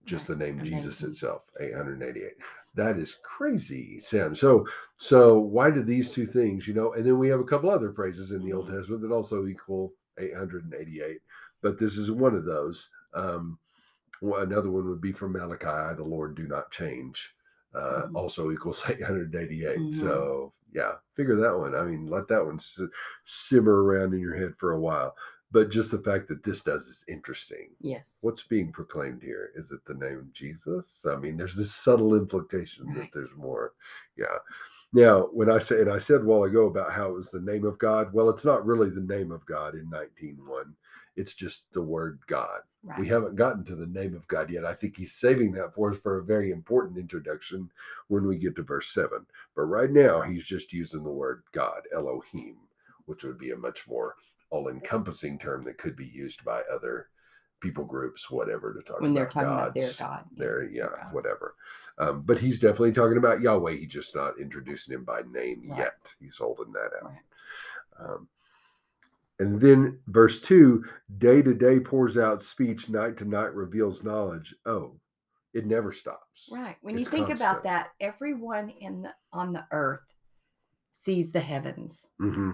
Just 0.05 0.29
Right. 0.29 0.39
the 0.39 0.45
name 0.45 0.63
Jesus 0.63 1.03
itself, 1.03 1.51
888 1.61 2.35
that 2.75 2.99
is 2.99 3.19
crazy 3.23 3.99
Sam. 4.01 4.35
so 4.35 4.67
so 4.99 5.39
why 5.39 5.71
do 5.71 5.83
these 5.83 6.13
two 6.13 6.27
things 6.27 6.67
you 6.69 6.75
know 6.75 6.93
and 6.93 7.07
then 7.07 7.19
we 7.19 7.29
have 7.29 7.41
a 7.41 7.45
couple 7.45 7.71
other 7.71 7.93
phrases 7.93 8.33
in 8.33 8.45
the 8.45 8.53
old 8.53 8.69
Mhm. 8.69 8.77
testament 8.77 9.01
that 9.03 9.13
also 9.13 9.47
equal 9.47 9.95
888 10.19 11.23
but 11.63 11.79
this 11.79 11.97
is 11.97 12.11
one 12.11 12.35
of 12.35 12.45
those 12.45 12.91
um 13.15 13.59
another 14.23 14.71
one 14.71 14.89
would 14.89 15.01
be 15.01 15.13
from 15.13 15.33
malachi 15.33 15.95
the 15.97 16.03
lord 16.05 16.35
do 16.35 16.47
not 16.49 16.71
change 16.73 17.35
uh 17.75 18.07
Mhm. 18.07 18.15
also 18.15 18.51
equals 18.53 18.83
888 18.89 19.79
Mhm. 19.79 19.95
so 20.01 20.53
yeah 20.73 20.95
figure 21.13 21.37
that 21.37 21.57
one 21.57 21.75
i 21.75 21.83
mean 21.85 22.07
let 22.07 22.29
that 22.29 22.45
one 22.45 22.59
simmer 23.25 23.83
around 23.85 24.13
in 24.15 24.21
your 24.21 24.35
head 24.35 24.55
for 24.59 24.73
a 24.73 24.81
while 24.81 25.17
but 25.51 25.71
just 25.71 25.91
the 25.93 25.99
fact 26.03 26.27
that 26.29 26.43
this 26.43 26.63
does 26.65 26.87
is 26.87 27.05
interesting 27.09 27.71
Yes. 27.81 28.19
what's 28.23 28.43
being 28.43 28.73
proclaimed 28.73 29.23
here? 29.23 29.53
Is 29.55 29.71
it 29.71 29.85
the 29.85 29.95
name 29.95 30.19
of 30.19 30.33
Jesus? 30.33 31.07
I 31.07 31.15
mean, 31.17 31.37
there's 31.37 31.55
this 31.55 31.73
subtle 31.73 32.17
implication 32.17 32.93
that 32.95 33.13
there's 33.13 33.37
more. 33.37 33.75
Yeah. 34.17 34.39
Now, 34.95 35.23
when 35.33 35.51
I 35.51 35.59
say, 35.59 35.81
and 35.81 35.91
I 35.91 35.99
said 35.99 36.21
a 36.21 36.25
while 36.25 36.45
ago 36.45 36.69
about 36.69 36.93
how 36.93 37.11
it 37.11 37.15
was 37.15 37.29
the 37.29 37.41
name 37.41 37.65
of 37.65 37.81
God, 37.81 38.13
well, 38.13 38.31
it's 38.31 38.45
not 38.45 38.65
really 38.65 38.91
the 38.91 39.01
name 39.01 39.33
of 39.33 39.45
God 39.45 39.75
in 39.75 39.91
19.1. 39.91 40.39
It's 41.17 41.35
just 41.35 41.73
the 41.73 41.83
word 41.83 42.21
God. 42.29 42.61
Right. 42.85 43.01
We 43.01 43.09
haven't 43.09 43.35
gotten 43.35 43.65
to 43.65 43.75
the 43.75 43.89
name 43.89 44.15
of 44.15 44.29
God 44.29 44.51
yet. 44.51 44.65
I 44.65 44.73
think 44.73 44.97
he's 44.97 45.13
saving 45.13 45.51
that 45.53 45.75
for 45.75 45.91
us 45.91 45.99
for 45.99 46.19
a 46.19 46.25
very 46.25 46.53
important 46.53 46.97
introduction 46.97 47.73
when 48.07 48.25
we 48.25 48.39
get 48.39 48.55
to 48.55 48.63
verse 48.63 48.89
7. 48.95 49.27
But 49.57 49.63
right 49.63 49.91
now, 49.91 50.21
he's 50.21 50.45
just 50.45 50.73
using 50.73 51.03
the 51.03 51.11
word 51.11 51.43
God, 51.51 51.83
Elohim, 51.93 52.57
which 53.07 53.25
would 53.25 53.39
be 53.39 53.51
a 53.51 53.57
much 53.57 53.89
more 53.89 54.15
all 54.51 54.69
encompassing 54.69 55.41
term 55.41 55.65
that 55.65 55.79
could 55.79 55.97
be 55.97 56.07
used 56.07 56.45
by 56.45 56.63
other 56.73 57.09
people 57.65 57.85
groups, 57.85 58.31
whatever, 58.31 58.75
to 58.75 58.83
talk 58.83 59.01
when 59.01 59.11
about 59.13 59.17
they're 59.17 59.43
talking 59.43 59.49
about 59.49 59.75
their 59.75 59.91
God. 59.99 60.25
Their, 60.37 60.49
their 60.61 60.71
yeah, 60.71 60.83
gods. 60.85 61.15
whatever. 61.15 61.55
Um, 61.99 62.23
but 62.27 62.39
he's 62.39 62.59
definitely 62.59 62.93
talking 62.93 63.17
about 63.17 63.41
Yahweh. 63.41 63.77
He's 63.77 63.91
just 63.93 64.15
not 64.15 64.39
introducing 64.39 64.95
him 64.95 65.05
by 65.05 65.23
name 65.33 65.65
Right. 65.69 65.79
yet. 65.79 66.15
He's 66.21 66.37
holding 66.37 66.73
that 66.73 66.91
out. 67.03 67.05
Right. 67.05 67.19
Um, 67.99 68.29
and 69.41 69.61
then 69.61 69.99
verse 70.09 70.41
two, 70.41 70.85
day 71.19 71.43
to 71.43 71.55
day 71.55 71.81
pours 71.81 72.17
out 72.19 72.43
speech, 72.43 72.89
night 72.89 73.17
to 73.17 73.25
night 73.25 73.55
reveals 73.55 74.05
knowledge. 74.05 74.55
Oh, 74.67 74.95
it 75.55 75.67
never 75.67 75.93
stops. 75.93 76.49
Right. 76.53 76.77
When 76.83 76.95
It's 76.97 77.05
you 77.05 77.11
think 77.11 77.27
constant. 77.29 77.49
about 77.49 77.63
that, 77.65 77.89
everyone 78.01 78.69
in 78.69 79.03
the 79.03 79.15
on 79.33 79.53
the 79.53 79.65
earth 79.71 80.03
sees 80.93 81.33
the 81.33 81.41
heavens 81.41 82.11
mm-hmm. 82.21 82.53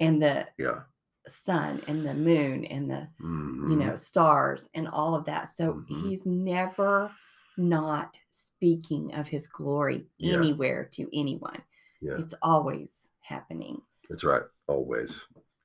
and 0.00 0.22
the 0.22 0.46
Yeah. 0.58 0.80
Sun 1.26 1.82
and 1.88 2.06
the 2.06 2.14
moon 2.14 2.64
and 2.66 2.90
the 2.90 3.08
you 3.20 3.26
Mhm. 3.26 3.78
know 3.78 3.96
stars 3.96 4.68
and 4.74 4.86
all 4.88 5.14
of 5.14 5.24
that. 5.24 5.44
So 5.56 5.74
Mhm. 5.74 6.02
he's 6.02 6.26
never 6.26 7.10
not 7.56 8.18
speaking 8.30 9.14
of 9.14 9.28
his 9.28 9.46
glory 9.46 10.08
Yeah. 10.18 10.36
anywhere 10.38 10.84
to 10.92 11.08
anyone. 11.18 11.62
Yeah. 12.00 12.18
It's 12.18 12.34
always 12.42 12.90
happening. 13.20 13.80
That's 14.08 14.24
right. 14.24 14.42
Always. 14.66 15.20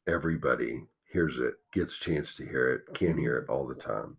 Everybody 0.08 0.88
hears 1.12 1.40
it, 1.40 1.56
gets 1.74 1.96
a 1.98 2.00
chance 2.00 2.36
to 2.38 2.46
hear 2.46 2.70
it, 2.70 2.94
can 2.94 3.18
hear 3.18 3.38
it 3.38 3.50
all 3.50 3.68
the 3.68 3.76
time. 3.76 4.18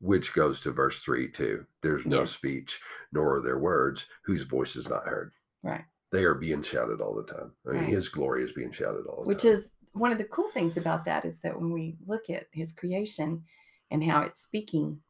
Which 0.00 0.34
goes 0.34 0.60
to 0.60 0.70
verse 0.72 1.02
three 1.02 1.30
too. 1.30 1.66
There's 1.80 2.04
no 2.06 2.20
Yes. 2.20 2.32
speech, 2.32 2.80
nor 3.12 3.36
are 3.36 3.40
there 3.42 3.58
words, 3.58 4.08
whose 4.24 4.42
voice 4.42 4.76
is 4.76 4.88
not 4.88 5.08
heard. 5.08 5.32
Right. 5.62 5.84
They 6.12 6.24
are 6.24 6.34
being 6.34 6.62
shouted 6.62 7.00
all 7.00 7.14
the 7.14 7.24
time. 7.24 7.52
I 7.66 7.70
mean, 7.70 7.80
Right. 7.80 7.88
his 7.88 8.08
glory 8.10 8.44
is 8.44 8.52
being 8.52 8.70
shouted 8.70 9.06
all 9.06 9.22
the 9.22 9.28
Which 9.28 9.42
time. 9.42 9.52
is 9.52 9.72
one 9.98 10.12
of 10.12 10.18
the 10.18 10.24
cool 10.24 10.50
things 10.50 10.76
about 10.76 11.04
that 11.06 11.24
is 11.24 11.40
that 11.40 11.58
when 11.60 11.72
we 11.72 11.96
look 12.06 12.28
at 12.30 12.46
his 12.52 12.72
creation 12.72 13.44
and 13.90 14.04
how 14.04 14.22
it's 14.22 14.40
speaking 14.42 15.00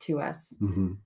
to 0.00 0.20
us, 0.20 0.54
Mhm. 0.60 0.98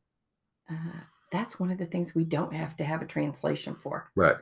uh, 0.70 1.00
that's 1.30 1.58
one 1.58 1.70
of 1.70 1.78
the 1.78 1.86
things 1.86 2.14
we 2.14 2.24
don't 2.24 2.52
have 2.52 2.76
to 2.76 2.84
have 2.84 3.00
a 3.02 3.06
translation 3.06 3.74
for. 3.74 4.10
right. 4.14 4.36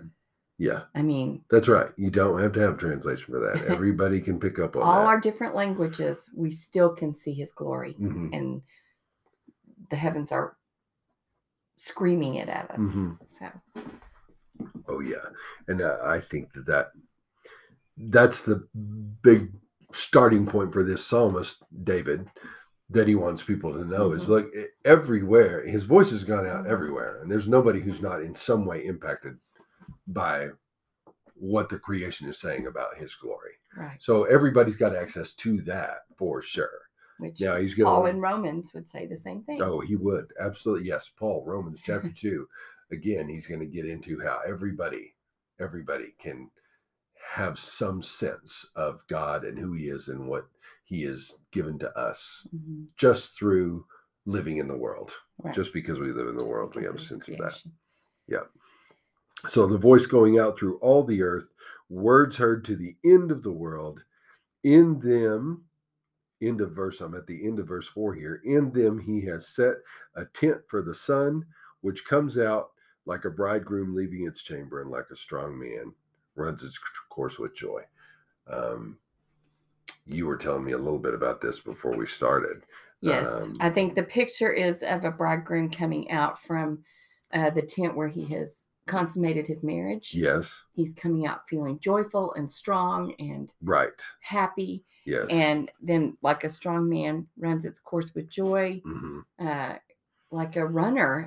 Yeah, 0.59 0.83
I 0.95 1.01
mean, 1.01 1.43
that's 1.51 1.69
right. 1.69 1.91
You 1.97 2.11
don't 2.11 2.39
have 2.39 2.53
to 2.53 2.61
have 2.61 2.75
a 2.75 2.77
translation 2.77 3.33
for 3.33 3.41
that. 3.41 3.65
Everybody 3.67 4.21
can 4.21 4.39
pick 4.39 4.59
up 4.59 4.77
on 4.77 4.83
all 4.83 4.93
that. 5.01 5.07
our 5.07 5.19
different 5.19 5.55
languages, 5.55 6.29
we 6.37 6.51
still 6.51 6.95
can 6.95 7.15
see 7.15 7.33
his 7.33 7.51
glory. 7.53 7.95
Mhm, 7.95 8.29
And 8.37 8.63
the 9.89 9.97
heavens 9.97 10.33
are 10.33 10.59
screaming 11.77 12.35
it 12.35 12.51
at 12.51 12.71
us. 12.73 12.79
mhm. 12.79 13.19
So, 13.27 13.51
Oh 14.87 15.01
yeah, 15.01 15.31
and 15.69 15.81
uh, 15.81 15.99
I 16.05 16.21
think 16.21 16.53
that, 16.53 16.67
that 16.67 16.93
that's 18.09 18.43
the 18.43 18.67
big 19.23 19.53
starting 19.93 20.47
point 20.47 20.73
for 20.73 20.83
this 20.83 21.05
psalmist 21.05 21.63
David 21.85 22.27
that 22.89 23.07
he 23.09 23.15
wants 23.15 23.43
people 23.43 23.73
to 23.73 23.85
know 23.85 24.13
is 24.13 24.25
Mhm. 24.25 24.29
look 24.29 24.53
everywhere 24.85 25.65
his 25.67 25.85
voice 25.85 26.11
has 26.11 26.25
gone 26.25 26.47
out 26.47 26.65
Mhm. 26.65 26.71
everywhere, 26.71 27.21
and 27.21 27.31
there's 27.31 27.49
nobody 27.49 27.81
who's 27.81 28.01
not 28.01 28.23
in 28.23 28.35
some 28.35 28.65
way 28.67 28.85
impacted 28.87 29.39
by 30.07 30.51
what 31.35 31.69
the 31.69 31.79
creation 31.79 32.29
is 32.29 32.39
saying 32.39 32.67
about 32.67 32.97
his 32.97 33.15
glory. 33.15 33.53
right. 33.77 34.03
So 34.03 34.25
everybody's 34.25 34.77
got 34.77 34.97
access 34.97 35.33
to 35.37 35.61
that 35.63 36.01
for 36.17 36.43
sure. 36.43 36.89
Which 37.19 37.41
Now 37.41 37.57
he's 37.57 37.75
going. 37.75 37.87
Paul 37.87 38.07
in 38.07 38.21
Romans 38.21 38.75
would 38.75 38.89
say 38.89 39.07
the 39.07 39.17
same 39.17 39.45
thing. 39.45 39.63
Oh, 39.63 39.79
he 39.81 39.95
would 39.95 40.33
absolutely 40.41 40.89
yes. 40.89 41.09
Paul, 41.09 41.45
Romans 41.47 41.81
chapter 41.85 42.11
two. 42.11 42.49
Again, 42.91 43.29
he's 43.29 43.47
going 43.47 43.61
to 43.61 43.67
get 43.67 43.87
into 43.87 44.19
how 44.21 44.41
everybody, 44.45 45.15
everybody 45.61 46.15
can 46.19 46.51
have 47.23 47.59
some 47.59 48.03
sense 48.03 48.67
of 48.77 49.01
God 49.09 49.45
and 49.45 49.59
who 49.59 49.73
He 49.73 49.89
is 49.89 50.09
and 50.09 50.27
what 50.29 50.47
He 50.85 51.03
has 51.03 51.39
given 51.53 51.79
to 51.81 51.99
us 51.99 52.47
Mhm, 52.55 52.87
just 52.97 53.37
through 53.39 53.87
living 54.27 54.59
in 54.59 54.69
the 54.69 54.77
world. 54.77 55.13
right. 55.43 55.55
Just 55.55 55.73
because 55.73 55.99
we 55.99 56.13
live 56.13 56.29
in 56.29 56.35
the 56.37 56.41
Just 56.41 56.53
world, 56.53 56.77
we 56.77 56.85
have 56.85 56.95
a 56.95 56.99
sense 56.99 57.29
it's 57.29 57.29
of 57.29 57.39
that. 57.39 57.63
Yeah. 58.29 58.45
So 59.49 59.67
the 59.67 59.79
voice 59.79 60.07
going 60.07 60.39
out 60.39 60.59
through 60.59 60.79
all 60.79 61.03
the 61.05 61.23
earth, 61.23 61.53
words 61.89 62.37
heard 62.37 62.65
to 62.67 62.77
the 62.77 62.97
end 63.05 63.31
of 63.31 63.43
the 63.43 63.53
world. 63.53 64.05
In 64.63 65.01
them, 65.01 65.65
end 66.43 66.61
of 66.61 66.73
verse, 66.73 67.01
I'm 67.01 67.15
at 67.15 67.27
the 67.27 67.47
end 67.47 67.59
of 67.59 67.69
verse 67.69 67.87
four 67.87 68.15
here. 68.15 68.41
In 68.45 68.71
them 68.73 68.99
he 68.99 69.23
has 69.27 69.49
set 69.49 69.77
a 70.15 70.27
tent 70.27 70.61
for 70.69 70.83
the 70.83 70.95
sun, 70.95 71.47
which 71.81 72.05
comes 72.05 72.39
out 72.39 72.73
like 73.07 73.25
a 73.25 73.31
bridegroom 73.31 73.95
leaving 73.95 74.27
its 74.27 74.43
chamber, 74.43 74.83
and 74.83 74.91
like 74.91 75.11
a 75.11 75.17
strong 75.17 75.59
man 75.59 75.93
runs 76.35 76.63
its 76.63 76.79
course 77.09 77.39
with 77.39 77.55
joy. 77.55 77.83
Um, 78.47 78.99
you 80.07 80.27
were 80.27 80.37
telling 80.37 80.65
me 80.65 80.73
a 80.73 80.79
little 80.79 80.99
bit 80.99 81.15
about 81.15 81.41
this 81.41 81.61
before 81.61 81.97
we 81.97 82.07
started. 82.07 82.65
Yes, 83.01 83.29
Um, 83.29 83.57
I 83.61 83.71
think 83.71 83.95
the 83.95 84.03
picture 84.03 84.53
is 84.53 84.83
of 84.83 85.05
a 85.05 85.11
bridegroom 85.11 85.71
coming 85.71 86.11
out 86.11 86.43
from 86.43 86.85
uh, 87.33 87.51
the 87.51 87.63
tent 87.63 87.97
where 87.97 88.09
he 88.09 88.25
has 88.27 88.67
consummated 88.87 89.47
his 89.47 89.63
marriage. 89.63 90.15
Yes, 90.15 90.65
He's 90.73 90.95
coming 90.95 91.27
out 91.27 91.49
feeling 91.49 91.79
joyful 91.79 92.35
and 92.35 92.51
strong 92.51 93.15
and 93.19 93.53
right. 93.63 93.93
happy. 94.21 94.85
Yes. 95.05 95.27
And 95.31 95.71
then, 95.81 96.17
like 96.23 96.45
a 96.45 96.49
strong 96.51 96.89
man, 96.89 97.27
runs 97.39 97.65
its 97.65 97.81
course 97.81 98.15
with 98.15 98.29
joy, 98.29 98.83
Mhm. 98.85 99.25
uh, 99.39 99.79
like 100.31 100.57
a 100.57 100.67
runner 100.67 101.27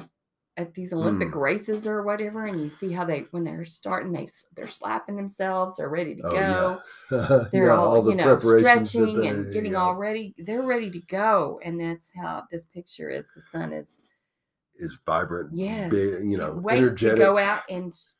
at 0.57 0.73
these 0.73 0.93
Olympic 0.93 1.29
Mm. 1.29 1.41
races 1.41 1.87
or 1.87 2.03
whatever. 2.03 2.45
And 2.45 2.61
you 2.61 2.69
see 2.69 2.91
how 2.91 3.05
they, 3.05 3.21
when 3.31 3.43
they're 3.43 3.65
starting, 3.65 4.11
they 4.11 4.27
they're 4.55 4.67
slapping 4.67 5.15
themselves. 5.15 5.77
They're 5.77 5.89
ready 5.89 6.15
to 6.15 6.21
Oh, 6.25 6.31
go. 6.31 6.81
yeah. 7.11 7.47
They're 7.51 7.65
Yeah, 7.65 7.75
all, 7.75 8.01
the 8.01 8.11
you 8.11 8.17
know 8.17 8.39
stretching 8.39 9.27
and 9.27 9.51
getting 9.51 9.73
yeah. 9.73 9.79
all 9.79 9.95
ready. 9.95 10.35
They're 10.37 10.61
ready 10.63 10.91
to 10.91 10.99
go, 11.01 11.59
and 11.63 11.79
that's 11.79 12.11
how 12.15 12.43
this 12.51 12.65
picture 12.65 13.09
is. 13.09 13.25
The 13.35 13.41
sun 13.51 13.73
is 13.73 13.99
is 14.79 14.97
vibrant, 15.05 15.51
yes, 15.53 15.91
big, 15.91 16.31
you 16.31 16.37
know, 16.37 16.51
wait 16.53 16.77
energetic, 16.79 17.17
to 17.17 17.21
go 17.21 17.37
out 17.37 17.61
and 17.69 17.91
s- 17.91 18.15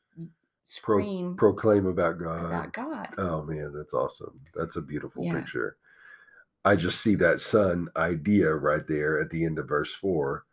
pro- 0.82 0.98
scream 1.00 1.36
proclaim 1.36 1.86
about 1.86 2.18
God. 2.18 2.44
about 2.46 2.72
God. 2.72 3.08
Oh 3.18 3.42
man, 3.42 3.72
that's 3.76 3.94
awesome. 3.94 4.40
That's 4.54 4.76
a 4.76 4.80
beautiful 4.82 5.24
picture. 5.24 5.76
I 6.64 6.76
just 6.76 7.00
see 7.00 7.14
that 7.16 7.40
sun 7.40 7.88
idea 7.96 8.54
right 8.54 8.86
there 8.86 9.20
at 9.20 9.30
the 9.30 9.44
end 9.44 9.58
of 9.58 9.68
verse 9.68 9.92
four 9.94 10.46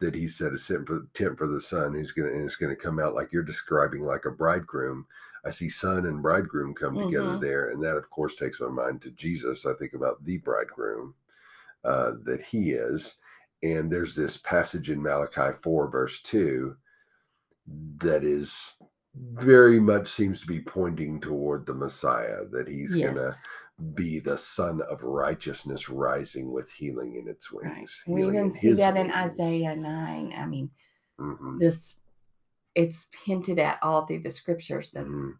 that 0.00 0.14
he 0.14 0.28
said 0.28 0.52
a 0.52 0.58
tent 0.58 0.86
for, 0.86 1.06
tent 1.14 1.38
for 1.38 1.46
the 1.48 1.60
sun 1.60 1.94
who's 1.94 2.12
gonna 2.12 2.28
and 2.28 2.44
it's 2.44 2.56
gonna 2.56 2.76
come 2.76 2.98
out 2.98 3.14
like 3.14 3.32
you're 3.32 3.42
describing 3.42 4.02
like 4.02 4.24
a 4.26 4.30
bridegroom. 4.30 5.06
I 5.44 5.50
see 5.50 5.68
sun 5.68 6.06
and 6.06 6.22
bridegroom 6.22 6.74
come 6.74 6.98
together 6.98 7.36
Mhm. 7.36 7.40
there, 7.40 7.70
and 7.70 7.82
that 7.82 7.96
of 7.96 8.10
course 8.10 8.34
takes 8.36 8.60
my 8.60 8.68
mind 8.68 9.02
to 9.02 9.10
Jesus. 9.12 9.66
I 9.66 9.74
think 9.74 9.94
about 9.94 10.24
the 10.24 10.38
bridegroom 10.38 11.14
uh, 11.84 12.12
that 12.24 12.42
he 12.42 12.72
is. 12.72 13.16
And 13.62 13.90
there's 13.90 14.14
this 14.14 14.36
passage 14.36 14.90
in 14.90 15.02
Malachi 15.02 15.56
4, 15.62 15.90
verse 15.90 16.22
2, 16.22 16.76
that 17.98 18.24
is 18.24 18.76
very 19.14 19.80
much 19.80 20.08
seems 20.08 20.40
to 20.40 20.46
be 20.46 20.60
pointing 20.60 21.20
toward 21.20 21.66
the 21.66 21.74
Messiah, 21.74 22.44
that 22.52 22.68
he's 22.68 22.94
yes, 22.94 23.04
going 23.04 23.16
to 23.16 23.36
be 23.94 24.18
the 24.18 24.36
sun 24.36 24.80
of 24.90 25.02
Righteousness 25.02 25.88
rising 25.88 26.50
with 26.52 26.70
healing 26.70 27.14
in 27.14 27.28
its 27.28 27.52
right. 27.52 27.76
wings. 27.76 28.02
We 28.06 28.22
healing 28.22 28.34
even 28.34 28.52
see 28.52 28.72
that 28.72 28.96
in. 28.96 29.10
Isaiah 29.12 29.76
nine. 29.76 30.32
I 30.36 30.46
mean, 30.46 30.70
Mhm, 31.20 31.58
this 31.58 31.96
it's 32.74 33.06
hinted 33.24 33.58
at 33.58 33.78
all 33.82 34.06
through 34.06 34.20
the 34.20 34.30
scriptures 34.30 34.90
that 34.92 35.06
mhm. 35.06 35.32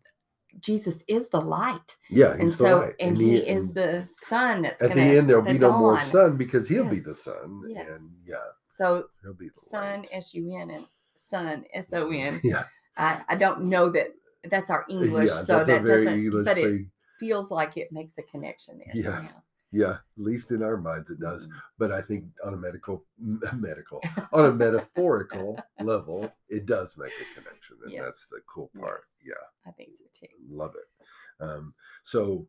Jesus 0.61 1.05
is 1.07 1.29
the 1.29 1.41
light, 1.41 1.97
Yeah, 2.11 2.33
and 2.33 2.53
so 2.53 2.79
light. 2.81 2.95
and, 2.99 3.17
he, 3.17 3.37
is 3.37 3.73
the 3.73 4.09
sun 4.27 4.63
that's 4.63 4.83
at 4.83 4.95
the 4.95 5.01
end, 5.01 5.29
there'll 5.29 5.43
the 5.43 5.53
be 5.53 5.59
no 5.59 5.73
more 5.79 6.01
sun 6.01 6.37
because 6.37 6.69
he'll 6.69 6.85
be 6.89 6.99
the 7.01 7.15
sun. 7.15 7.63
yes. 7.69 7.87
And 7.89 8.11
yeah, 8.27 8.37
So 8.77 9.09
he'll 9.23 9.35
be 9.35 9.51
the 9.51 9.61
sun. 9.71 10.07
S 10.11 10.35
U 10.35 10.57
N, 10.57 10.71
and 10.71 10.87
sun, 11.31 11.65
S 11.75 11.93
O 11.93 12.11
N. 12.11 12.41
Yeah, 12.45 12.65
I, 12.97 13.23
I 13.29 13.37
don't 13.37 13.65
know 13.65 13.91
that 13.91 14.09
that's 14.51 14.71
our 14.71 14.85
English, 14.89 15.29
yeah, 15.29 15.43
so 15.43 15.59
that's 15.59 15.69
a 15.69 15.73
that 15.73 15.85
very 15.85 16.05
doesn't. 16.07 16.21
English 16.25 16.45
but 16.45 16.59
it. 16.59 16.87
Feels 17.19 17.51
like 17.51 17.77
it 17.77 17.93
makes 17.93 18.17
a 18.19 18.23
connection 18.23 18.79
there. 18.79 18.93
Yeah. 18.95 19.17
somehow. 19.19 19.43
Yeah, 19.71 19.91
at 19.93 20.01
least 20.17 20.51
in 20.51 20.63
our 20.63 20.79
minds 20.79 21.11
it 21.11 21.21
does. 21.21 21.47
Mhm. 21.47 21.53
But 21.77 21.93
I 21.93 22.01
think 22.01 22.25
on 22.43 22.55
a 22.55 22.57
medical, 22.57 23.05
medical, 23.55 24.01
on 24.33 24.47
a 24.47 24.53
metaphorical 24.65 25.59
level, 25.81 26.33
it 26.49 26.65
does 26.65 26.97
make 26.97 27.13
a 27.21 27.35
connection, 27.39 27.77
and 27.83 27.93
Yes. 27.93 28.03
that's 28.05 28.27
the 28.29 28.41
cool 28.47 28.71
part. 28.81 29.03
Yes, 29.23 29.37
I 29.67 29.71
think 29.73 29.91
so 29.99 30.05
too. 30.15 30.33
Love 30.49 30.75
it. 30.75 31.45
Um, 31.45 31.75
so 32.03 32.49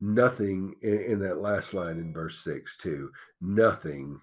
nothing 0.00 0.74
in, 0.82 0.98
in 1.02 1.18
that 1.20 1.38
last 1.40 1.74
line 1.74 1.98
in 1.98 2.12
verse 2.12 2.40
six 2.40 2.76
too. 2.76 3.10
Nothing 3.40 4.20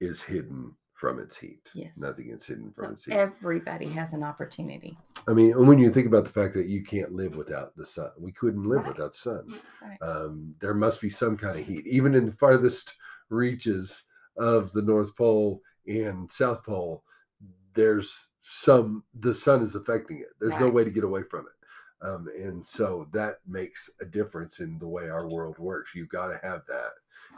is 0.00 0.22
hidden 0.22 0.74
from 1.02 1.18
its 1.18 1.36
heat. 1.36 1.68
Yes. 1.74 1.96
Nothing 1.96 2.30
is 2.30 2.46
hidden 2.46 2.70
from 2.76 2.84
So 2.86 2.92
its 2.92 3.04
heat. 3.06 3.14
everybody 3.14 3.86
has 3.86 4.12
an 4.12 4.22
opportunity. 4.22 4.96
I 5.26 5.32
mean, 5.32 5.50
and 5.50 5.66
when 5.66 5.80
you 5.80 5.90
think 5.90 6.06
about 6.06 6.24
the 6.24 6.30
fact 6.30 6.54
that 6.54 6.68
you 6.68 6.84
can't 6.84 7.10
live 7.12 7.34
without 7.36 7.74
the 7.76 7.84
sun, 7.84 8.10
we 8.20 8.30
couldn't 8.30 8.62
live 8.68 8.82
Right. 8.84 8.96
without 8.96 9.16
sun. 9.16 9.52
Right. 9.82 10.00
um, 10.00 10.54
there 10.60 10.74
must 10.74 11.00
be 11.00 11.10
some 11.10 11.36
kind 11.36 11.58
of 11.58 11.66
heat, 11.66 11.84
even 11.88 12.14
in 12.14 12.24
the 12.26 12.30
farthest 12.32 12.94
reaches 13.30 14.04
of 14.36 14.72
the 14.74 14.82
North 14.82 15.16
Pole 15.16 15.60
and 15.88 16.30
South 16.30 16.64
Pole. 16.64 17.02
There's 17.74 18.28
some 18.40 19.02
the 19.18 19.34
sun 19.34 19.60
is 19.60 19.74
affecting 19.74 20.20
it. 20.20 20.28
There's 20.38 20.60
no 20.60 20.68
way 20.70 20.84
to 20.84 20.90
get 20.90 21.02
away 21.02 21.24
from 21.24 21.46
it, 21.46 22.06
um, 22.06 22.28
and 22.38 22.64
so 22.64 23.08
that 23.12 23.38
makes 23.44 23.90
a 24.00 24.04
difference 24.04 24.60
in 24.60 24.78
the 24.78 24.86
way 24.86 25.08
our 25.08 25.28
world 25.28 25.58
works. 25.58 25.96
You've 25.96 26.10
got 26.10 26.28
to 26.28 26.38
have 26.46 26.64
that 26.66 26.90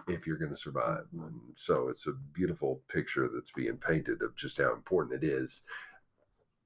if 0.09 0.27
you're 0.27 0.37
going 0.37 0.51
to 0.51 0.57
survive. 0.57 1.05
Mhm. 1.15 1.27
And 1.29 1.41
so 1.57 1.89
it's 1.89 2.07
a 2.07 2.13
beautiful 2.13 2.83
picture 2.89 3.29
that's 3.29 3.53
being 3.53 3.77
painted 3.79 4.23
of 4.23 4.35
just 4.37 4.59
how 4.59 4.73
important 4.75 5.23
it 5.23 5.27
is 5.27 5.63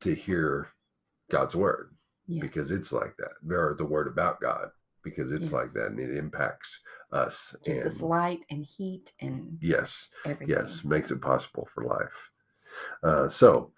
to 0.00 0.14
hear 0.14 0.68
God's 1.30 1.54
word 1.56 1.94
Yes. 2.26 2.40
because 2.42 2.70
it's 2.70 2.92
like 2.92 3.16
that. 3.18 3.32
Or 3.54 3.74
the 3.74 3.84
word 3.84 4.06
about 4.08 4.40
God 4.40 4.70
because 5.02 5.32
it's 5.32 5.52
like 5.52 5.72
that 5.72 5.86
and 5.86 6.00
it 6.00 6.16
impacts 6.16 6.80
us. 7.12 7.54
gives 7.64 7.86
us 7.86 8.00
and 8.00 8.08
light 8.10 8.40
and 8.50 8.64
heat 8.66 9.12
and 9.20 9.58
yes, 9.62 10.08
everything. 10.24 10.48
yes, 10.48 10.84
makes 10.84 11.10
it 11.10 11.20
possible 11.22 11.66
for 11.72 11.84
life. 11.84 12.30
Uh, 13.02 13.28
so 13.28 13.72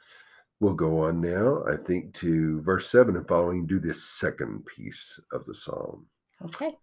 we'll 0.59 0.75
go 0.75 1.01
on 1.05 1.21
now, 1.21 1.63
I 1.65 1.77
think, 1.77 2.13
to 2.15 2.61
verse 2.63 2.89
seven 2.89 3.17
and 3.17 3.29
following. 3.29 3.67
Do 3.67 3.79
this 3.79 4.03
second 4.03 4.67
piece 4.67 5.21
of 5.33 5.45
the 5.45 5.55
psalm. 5.55 6.09
Okay. 6.45 6.77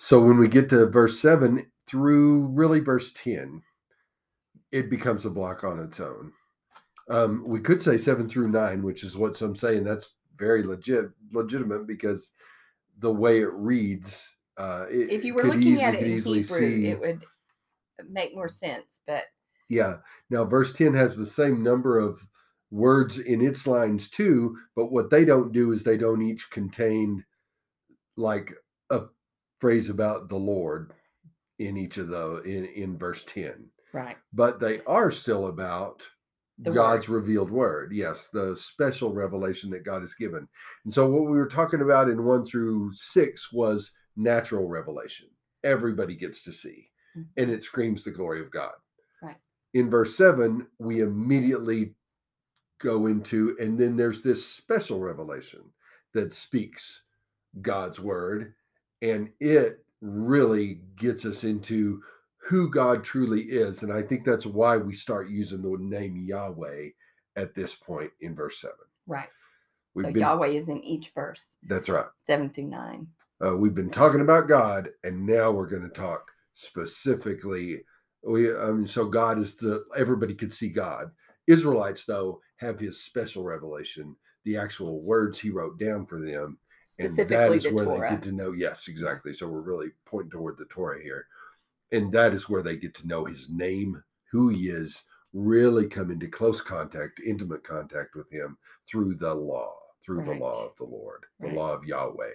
So 0.00 0.22
when 0.22 0.38
we 0.38 0.46
get 0.46 0.68
to 0.70 0.86
verse 0.86 1.18
seven 1.18 1.66
through 1.86 2.46
really 2.48 2.78
verse 2.78 3.12
10, 3.14 3.60
it 4.70 4.90
becomes 4.90 5.26
a 5.26 5.30
block 5.30 5.64
on 5.64 5.80
its 5.80 5.98
own. 5.98 6.32
Um, 7.10 7.42
we 7.44 7.58
could 7.58 7.82
say 7.82 7.98
seven 7.98 8.28
through 8.28 8.48
nine, 8.52 8.82
which 8.82 9.02
is 9.02 9.16
what 9.16 9.36
some 9.36 9.56
say, 9.56 9.76
and 9.76 9.84
that's 9.86 10.14
very 10.36 10.62
legit, 10.62 11.06
legitimate 11.32 11.88
because 11.88 12.30
the 13.00 13.12
way 13.12 13.40
it 13.40 13.50
reads, 13.52 14.36
uh, 14.56 14.86
it 14.88 15.10
If 15.10 15.24
you 15.24 15.34
were 15.34 15.42
looking 15.42 15.62
easily- 15.72 15.82
at 15.82 15.94
it 15.96 16.02
in 16.06 16.12
easily 16.12 16.42
Hebrew, 16.42 16.58
see- 16.58 16.86
it 16.86 17.00
would 17.00 17.24
make 18.08 18.34
more 18.36 18.48
sense. 18.48 19.00
But 19.04 19.24
Yeah. 19.68 19.98
Now, 20.30 20.44
verse 20.44 20.72
10 20.72 20.94
has 20.94 21.16
the 21.16 21.26
same 21.26 21.62
number 21.62 21.98
of 21.98 22.22
words 22.70 23.18
in 23.18 23.40
its 23.40 23.66
lines 23.66 24.08
too, 24.10 24.56
but 24.76 24.92
what 24.92 25.10
they 25.10 25.24
don't 25.24 25.50
do 25.52 25.72
is 25.72 25.82
they 25.82 25.96
don't 25.98 26.22
each 26.22 26.48
contain 26.50 27.24
like 28.16 28.54
a 28.90 29.06
phrase 29.60 29.88
about 29.90 30.28
the 30.28 30.36
Lord 30.36 30.92
in 31.58 31.76
each 31.76 31.98
of 31.98 32.08
the 32.08 32.40
in, 32.42 32.64
in 32.66 32.98
verse 32.98 33.24
10. 33.24 33.68
right, 33.92 34.16
But 34.32 34.60
they 34.60 34.80
are 34.86 35.10
still 35.10 35.48
about 35.48 36.02
The 36.60 36.70
God's 36.70 37.08
revealed 37.08 37.50
word. 37.50 37.92
Yes, 37.92 38.28
the 38.32 38.56
special 38.56 39.12
revelation 39.12 39.70
that 39.70 39.84
God 39.84 40.00
has 40.02 40.14
given. 40.14 40.48
And 40.84 40.92
so, 40.92 41.08
what 41.10 41.30
we 41.30 41.38
were 41.38 41.48
talking 41.48 41.80
about 41.80 42.08
in 42.08 42.24
one 42.24 42.44
through 42.46 42.92
six 42.92 43.52
was 43.52 43.92
natural 44.16 44.68
revelation. 44.68 45.28
Everybody 45.64 46.14
gets 46.16 46.42
to 46.44 46.52
see, 46.52 46.90
Mhm. 47.16 47.26
and 47.36 47.50
it 47.50 47.62
screams 47.62 48.02
the 48.04 48.10
glory 48.12 48.40
of 48.40 48.50
God. 48.50 48.74
Right. 49.22 49.36
In 49.74 49.90
verse 49.90 50.16
seven, 50.16 50.66
we 50.78 51.00
immediately 51.00 51.94
go 52.80 53.06
into, 53.06 53.56
and 53.60 53.78
then 53.78 53.96
there's 53.96 54.22
this 54.22 54.44
special 54.46 55.00
revelation 55.00 55.72
that 56.14 56.32
speaks 56.32 57.02
God's 57.60 57.98
word, 58.00 58.54
and 59.02 59.30
it 59.40 59.84
really 60.00 60.80
gets 60.96 61.24
us 61.24 61.44
into 61.44 62.02
who 62.36 62.70
God 62.70 63.04
truly 63.04 63.42
is. 63.42 63.82
And 63.82 63.92
I 63.92 64.02
think 64.02 64.24
that's 64.24 64.46
why 64.46 64.76
we 64.76 64.94
start 64.94 65.28
using 65.28 65.62
the 65.62 65.76
name 65.80 66.16
Yahweh 66.16 66.88
at 67.36 67.54
this 67.54 67.74
point 67.74 68.10
in 68.20 68.34
verse 68.34 68.60
seven. 68.60 68.76
Right. 69.06 69.28
We've 69.94 70.06
so 70.06 70.12
been 70.12 70.20
Yahweh 70.20 70.48
is 70.48 70.68
in 70.68 70.82
each 70.84 71.10
verse, 71.14 71.56
that's 71.64 71.88
right. 71.88 72.06
seven 72.24 72.50
through 72.50 72.68
nine. 72.68 73.08
Uh, 73.44 73.56
we've 73.56 73.74
been 73.74 73.90
talking 73.90 74.20
about 74.20 74.48
God, 74.48 74.90
and 75.02 75.26
now 75.26 75.50
we're 75.50 75.66
going 75.66 75.82
to 75.82 75.88
talk 75.88 76.30
specifically. 76.52 77.82
We, 78.22 78.54
I 78.54 78.70
mean, 78.70 78.86
so 78.86 79.06
God 79.06 79.38
is 79.38 79.56
the 79.56 79.84
everybody 79.96 80.34
could 80.34 80.52
see 80.52 80.68
God. 80.68 81.10
Israelites, 81.46 82.04
though, 82.04 82.40
have 82.58 82.78
His 82.78 83.02
special 83.02 83.42
revelation, 83.42 84.14
the 84.44 84.56
actual 84.56 85.02
words 85.02 85.38
He 85.38 85.50
wrote 85.50 85.78
down 85.78 86.06
for 86.06 86.20
them, 86.20 86.58
and 86.98 87.08
that 87.16 87.28
Specifically 87.28 87.56
is 87.56 87.62
the 87.64 87.74
where 87.74 87.84
Torah. 87.84 88.08
they 88.08 88.14
get 88.16 88.22
to 88.24 88.32
know. 88.32 88.52
Yes, 88.52 88.88
exactly. 88.88 89.32
So 89.32 89.48
we're 89.48 89.60
really 89.60 89.90
pointing 90.04 90.30
toward 90.30 90.58
the 90.58 90.64
Torah 90.66 91.02
here, 91.02 91.26
and 91.92 92.12
that 92.12 92.32
is 92.32 92.48
where 92.48 92.62
they 92.62 92.76
get 92.76 92.94
to 92.96 93.06
know 93.08 93.24
His 93.24 93.48
name, 93.50 94.02
who 94.30 94.48
He 94.48 94.68
is, 94.68 95.04
really 95.32 95.86
come 95.86 96.10
into 96.10 96.28
close 96.28 96.60
contact, 96.60 97.20
intimate 97.24 97.62
contact 97.64 98.14
with 98.16 98.30
Him 98.30 98.56
through 98.86 99.14
the 99.14 99.34
law, 99.34 99.74
through 100.04 100.24
the 100.24 100.34
law 100.34 100.66
of 100.66 100.76
the 100.76 100.84
Lord, 100.84 101.24
the 101.40 101.46
Right. 101.48 101.56
law 101.56 101.72
of 101.72 101.84
Yahweh 101.84 102.34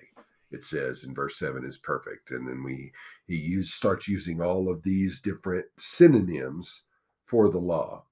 it 0.53 0.63
says 0.63 1.03
in 1.03 1.13
verse 1.13 1.37
7 1.39 1.65
is 1.65 1.77
perfect 1.79 2.31
and 2.31 2.47
then 2.47 2.63
we 2.63 2.91
he 3.27 3.35
use, 3.35 3.73
starts 3.73 4.07
using 4.07 4.41
all 4.41 4.69
of 4.69 4.83
these 4.83 5.19
different 5.19 5.65
synonyms 5.77 6.83
for 7.25 7.49
the 7.49 7.59
law 7.59 8.05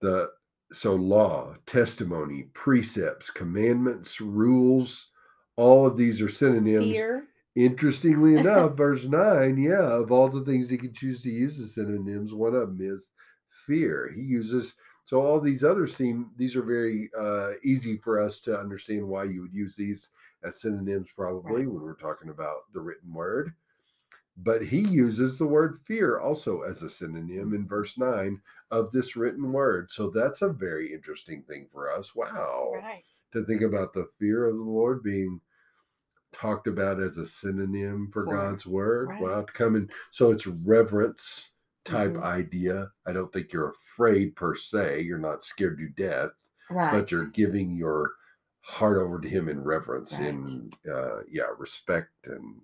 the 0.00 0.28
so 0.72 0.94
law 0.94 1.54
testimony 1.66 2.44
precepts 2.52 3.30
commandments 3.30 4.20
rules 4.20 5.10
all 5.56 5.86
of 5.86 5.96
these 5.96 6.20
are 6.20 6.28
synonyms 6.28 6.92
Fear. 6.94 7.28
interestingly 7.56 8.34
enough 8.40 8.76
verse 8.76 9.04
9 9.04 9.56
yeah 9.58 9.82
of 9.92 10.10
all 10.12 10.28
the 10.28 10.44
things 10.44 10.68
he 10.70 10.78
could 10.78 10.94
choose 10.94 11.22
to 11.22 11.30
use 11.30 11.58
as 11.60 11.74
synonyms 11.74 12.34
one 12.34 12.54
of 12.54 12.76
them 12.76 12.78
is 12.80 13.10
fear 13.66 14.10
he 14.14 14.20
uses 14.22 14.76
so 15.04 15.20
all 15.20 15.38
these 15.40 15.62
others 15.64 15.94
seem 15.94 16.30
these 16.36 16.56
are 16.56 16.62
very 16.62 17.10
uh, 17.18 17.52
easy 17.62 17.96
for 17.98 18.18
us 18.20 18.40
to 18.40 18.58
understand 18.58 19.06
why 19.06 19.22
you 19.24 19.42
would 19.42 19.54
use 19.54 19.76
these 19.76 20.10
as 20.42 20.60
synonyms 20.60 21.10
probably 21.14 21.64
Right. 21.64 21.70
when 21.72 21.82
we're 21.82 21.94
talking 21.94 22.30
about 22.30 22.72
the 22.72 22.80
written 22.80 23.12
word 23.12 23.52
but 24.38 24.62
he 24.66 24.80
uses 24.80 25.38
the 25.38 25.46
word 25.46 25.78
fear 25.86 26.18
also 26.18 26.62
as 26.62 26.82
a 26.82 26.90
synonym 26.90 27.54
in 27.54 27.68
verse 27.68 27.96
9 27.96 28.40
of 28.72 28.90
this 28.90 29.14
written 29.14 29.52
word 29.52 29.90
so 29.92 30.10
that's 30.10 30.42
a 30.42 30.48
very 30.52 30.92
interesting 30.92 31.42
thing 31.44 31.68
for 31.70 31.92
us 31.92 32.16
wow 32.16 32.72
Right. 32.74 33.04
to 33.32 33.44
think 33.44 33.62
about 33.62 33.92
the 33.92 34.08
fear 34.18 34.46
of 34.46 34.56
the 34.56 34.62
lord 34.64 35.02
being 35.04 35.40
talked 36.34 36.66
about 36.66 37.00
as 37.00 37.16
a 37.18 37.26
synonym 37.26 38.10
for 38.12 38.24
For- 38.24 38.36
god's 38.36 38.66
word 38.66 39.08
right. 39.08 39.22
wow 39.22 39.42
coming 39.44 39.88
so 40.10 40.30
it's 40.30 40.46
reverence 40.46 41.52
type 41.84 42.14
Mhm. 42.14 42.22
idea 42.22 42.92
i 43.06 43.12
don't 43.12 43.32
think 43.32 43.52
you're 43.52 43.70
afraid 43.70 44.36
per 44.36 44.54
se 44.54 45.02
you're 45.02 45.18
not 45.18 45.42
scared 45.42 45.78
to 45.78 45.88
death 45.90 46.30
Right. 46.70 46.90
but 46.92 47.10
you're 47.12 47.26
giving 47.26 47.76
your 47.76 48.12
heart 48.62 48.98
over 48.98 49.20
to 49.20 49.28
him 49.28 49.48
in 49.48 49.62
reverence 49.62 50.12
in 50.18 50.70
uh 50.90 51.22
yeah 51.30 51.50
respect 51.58 52.10
and 52.26 52.60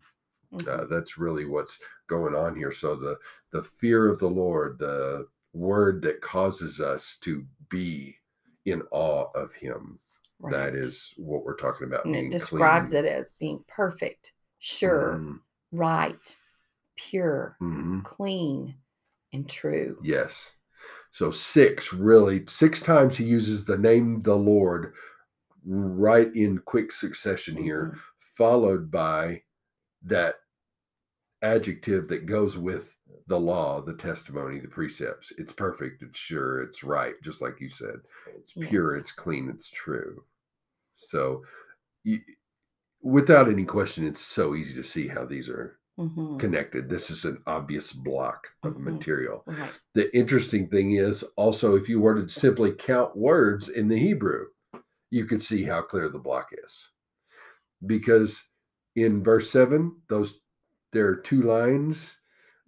Mhm. 0.53 0.67
uh, 0.69 0.85
that's 0.87 1.19
really 1.19 1.45
what's 1.45 1.79
going 2.09 2.35
on 2.35 2.57
here 2.57 2.73
so 2.73 2.97
the 2.97 3.17
the 3.53 3.63
fear 3.63 4.09
of 4.09 4.19
the 4.19 4.27
lord 4.29 4.79
the 4.79 5.29
word 5.53 6.03
that 6.03 6.21
causes 6.23 6.81
us 6.81 7.17
to 7.21 7.47
be 7.69 8.17
in 8.65 8.83
awe 8.91 9.31
of 9.35 9.53
him 9.53 9.99
that 10.49 10.75
Right. 10.75 10.75
is 10.75 11.15
what 11.17 11.45
we're 11.45 11.57
talking 11.57 11.87
about 11.87 12.07
and 12.15 12.15
it 12.15 12.31
describes 12.31 12.93
clean. 12.93 13.05
it 13.05 13.05
as 13.05 13.33
being 13.35 13.65
perfect, 13.69 14.33
sure, 14.59 15.15
Mhm, 15.17 15.41
right, 15.73 16.39
pure, 16.97 17.59
mhm. 17.61 18.01
clean, 18.03 18.77
and 19.33 19.49
true. 19.49 19.99
yes 20.03 20.53
so 21.13 21.31
six 21.31 21.93
really 21.93 22.45
six 22.49 22.81
times 22.81 23.17
he 23.17 23.25
uses 23.25 23.65
the 23.65 23.79
name 23.79 24.23
the 24.23 24.35
lord 24.37 24.95
right 25.67 26.35
in 26.35 26.59
quick 26.59 26.93
succession 26.93 27.57
here 27.57 27.93
Mhm. 27.93 28.01
followed 28.37 28.91
by 28.91 29.43
that 30.03 30.37
adjective 31.43 32.09
that 32.09 32.27
goes 32.27 32.57
with 32.59 32.97
the 33.27 33.39
law, 33.39 33.81
the 33.81 33.95
testimony, 33.95 34.61
the 34.61 34.69
precepts. 34.69 35.33
It's 35.39 35.53
perfect, 35.53 36.03
it's 36.03 36.19
sure, 36.19 36.63
it's 36.63 36.83
right, 36.83 37.15
just 37.23 37.41
like 37.41 37.61
you 37.61 37.69
said. 37.69 38.01
It's 38.37 38.53
pure, 38.53 38.95
Yes. 38.95 39.03
it's 39.03 39.13
clean, 39.13 39.49
it's 39.49 39.71
true. 39.71 40.25
So, 40.95 41.45
you, 42.05 42.21
without 43.03 43.49
any 43.49 43.65
question, 43.65 44.07
it's 44.07 44.21
so 44.21 44.55
easy 44.55 44.75
to 44.75 44.83
see 44.83 45.07
how 45.09 45.25
these 45.25 45.49
are 45.49 45.79
Mhm. 45.99 46.39
connected. 46.39 46.89
This 46.89 47.11
is 47.11 47.25
an 47.25 47.43
obvious 47.47 47.93
block 47.93 48.49
of 48.63 48.75
Mhm. 48.75 48.95
material. 48.95 49.45
Right. 49.47 49.81
The 49.95 50.15
interesting 50.17 50.69
thing 50.69 50.93
is 50.93 51.23
also, 51.37 51.77
if 51.77 51.89
you 51.89 52.01
were 52.01 52.15
to 52.21 52.29
simply 52.29 52.73
count 52.73 53.17
words 53.17 53.69
in 53.69 53.89
the 53.89 53.99
Hebrew, 53.99 54.47
you 55.11 55.27
could 55.27 55.43
see 55.43 55.63
how 55.63 55.83
clear 55.83 56.09
the 56.09 56.19
block 56.19 56.51
is. 56.53 56.91
Because 57.87 58.47
in 58.97 59.23
verse 59.23 59.51
7, 59.51 60.03
those 60.09 60.41
there 60.93 61.09
are 61.09 61.17
two 61.17 61.43
lines, 61.43 62.20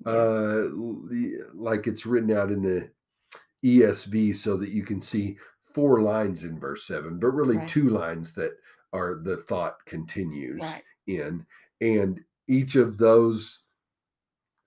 Yes. 0.04 0.14
uh, 0.14 0.68
like 1.54 1.86
it's 1.86 2.06
written 2.06 2.36
out 2.36 2.50
in 2.50 2.62
the 2.62 2.90
ESV, 3.64 4.34
so 4.34 4.56
that 4.56 4.70
you 4.70 4.82
can 4.84 5.00
see 5.00 5.36
four 5.64 6.00
lines 6.02 6.44
in 6.44 6.58
verse 6.58 6.86
7, 6.86 7.18
but 7.18 7.28
really 7.28 7.56
Right. 7.56 7.68
two 7.68 7.88
lines 7.90 8.34
that 8.34 8.52
are 8.92 9.20
the 9.22 9.36
thought 9.38 9.76
continues 9.86 10.60
right. 10.60 10.82
in. 11.06 11.46
And 11.80 12.20
each 12.48 12.76
of 12.76 12.98
those 12.98 13.60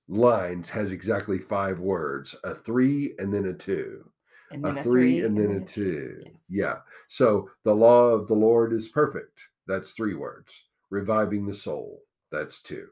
lines 0.08 0.70
has 0.70 0.92
exactly 0.92 1.38
five 1.40 1.80
words 1.80 2.36
a 2.44 2.54
three 2.56 3.16
and 3.20 3.34
then 3.34 3.46
a 3.46 3.54
two 3.54 4.10
And 4.52 4.66
a 4.66 4.74
then 4.74 4.84
three, 4.84 5.22
and 5.22 5.38
then 5.38 5.52
a 5.52 5.66
two. 5.66 6.22
Yes. 6.24 6.44
Yeah. 6.50 6.78
So 7.08 7.50
the 7.64 7.74
law 7.74 8.10
of 8.10 8.28
the 8.28 8.36
Lord 8.36 8.74
is 8.74 8.88
perfect. 8.90 9.40
That's 9.68 9.92
three 9.92 10.14
words. 10.14 10.66
Reviving 10.92 11.46
the 11.46 11.54
soul. 11.54 12.02
That's 12.32 12.62
two. 12.62 12.88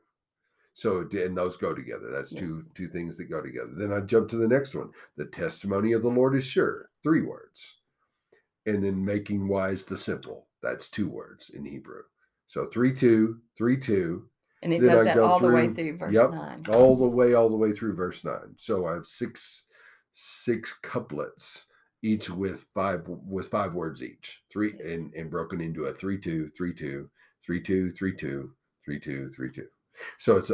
So 0.73 1.07
and 1.11 1.37
those 1.37 1.55
go 1.57 1.73
together. 1.73 2.09
That's 2.11 2.31
two 2.31 2.57
Yes. 2.63 2.73
two 2.73 2.87
things 2.87 3.17
that 3.17 3.25
go 3.25 3.41
together. 3.41 3.71
Then 3.75 3.93
I 3.93 3.99
jump 4.01 4.29
to 4.29 4.37
the 4.37 4.47
next 4.47 4.73
one. 4.75 4.89
The 5.17 5.25
testimony 5.25 5.93
of 5.93 6.01
the 6.01 6.09
Lord 6.09 6.35
is 6.35 6.43
sure. 6.45 6.89
Three 7.03 7.21
words. 7.21 7.77
And 8.65 8.83
then 8.83 9.03
making 9.03 9.47
wise 9.47 9.85
the 9.85 9.97
simple. 9.97 10.47
That's 10.61 10.89
two 10.89 11.07
words 11.09 11.49
in 11.51 11.65
Hebrew. 11.65 12.03
So 12.47 12.67
three 12.67 12.93
two, 12.93 13.41
three 13.57 13.77
two, 13.77 14.29
And 14.61 14.73
it 14.73 14.81
Then 14.81 14.91
does 14.91 14.99
I 15.01 15.03
that 15.03 15.17
all 15.19 15.39
the 15.39 15.49
way 15.49 15.67
through- 15.67 15.73
through 15.75 15.97
verse 15.97 16.13
yep, 16.13 16.31
nine. 16.31 16.63
all 16.69 16.95
the 16.95 17.07
way 17.07 17.33
all 17.33 17.49
the 17.49 17.57
way 17.57 17.73
through 17.73 17.93
verse 17.95 18.23
9 18.23 18.53
so 18.55 18.85
i 18.85 18.93
have 18.93 19.05
six 19.05 19.65
six 20.13 20.73
couplets 20.81 21.67
each 22.01 22.29
with 22.29 22.65
five 22.73 23.07
with 23.07 23.47
five 23.49 23.73
words 23.73 24.01
each 24.03 24.43
three 24.49 24.73
Yes. 24.77 24.85
and 24.85 25.13
and 25.15 25.29
broken 25.29 25.59
into 25.61 25.85
a 25.85 25.93
three 25.93 26.17
two 26.17 26.49
three 26.55 26.73
two 26.73 27.09
three 27.45 27.61
two 27.61 27.91
three 27.91 28.15
two 28.15 28.53
three 28.85 28.99
two 28.99 29.29
three 29.29 29.51
two 29.51 29.67
so 30.17 30.37
it's 30.37 30.51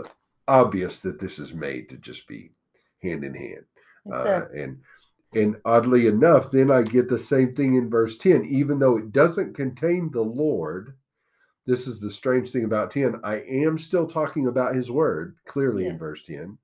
obvious 0.48 1.00
that 1.02 1.20
this 1.20 1.40
is 1.40 1.54
made 1.54 1.88
to 1.90 1.98
just 1.98 2.28
be 2.28 2.52
hand 3.02 3.24
in 3.24 3.34
hand 3.34 3.66
uh, 4.12 4.46
and 4.56 4.80
and 5.36 5.56
oddly 5.66 6.08
enough 6.08 6.50
then 6.52 6.72
i 6.72 6.82
get 6.82 7.08
the 7.08 7.20
same 7.20 7.54
thing 7.54 7.76
in 7.76 7.90
verse 7.90 8.18
10 8.18 8.46
even 8.46 8.80
though 8.80 8.98
it 8.98 9.12
doesn't 9.12 9.54
contain 9.54 10.10
the 10.12 10.22
lord 10.22 10.96
this 11.66 11.86
is 11.86 12.00
the 12.00 12.10
strange 12.10 12.52
thing 12.52 12.66
about 12.66 12.90
10 12.90 13.20
i 13.24 13.36
am 13.36 13.78
still 13.78 14.08
talking 14.08 14.48
about 14.48 14.76
his 14.76 14.90
word 14.90 15.36
clearly 15.46 15.86
in 15.86 15.98
verse 15.98 16.24
10 16.24 16.58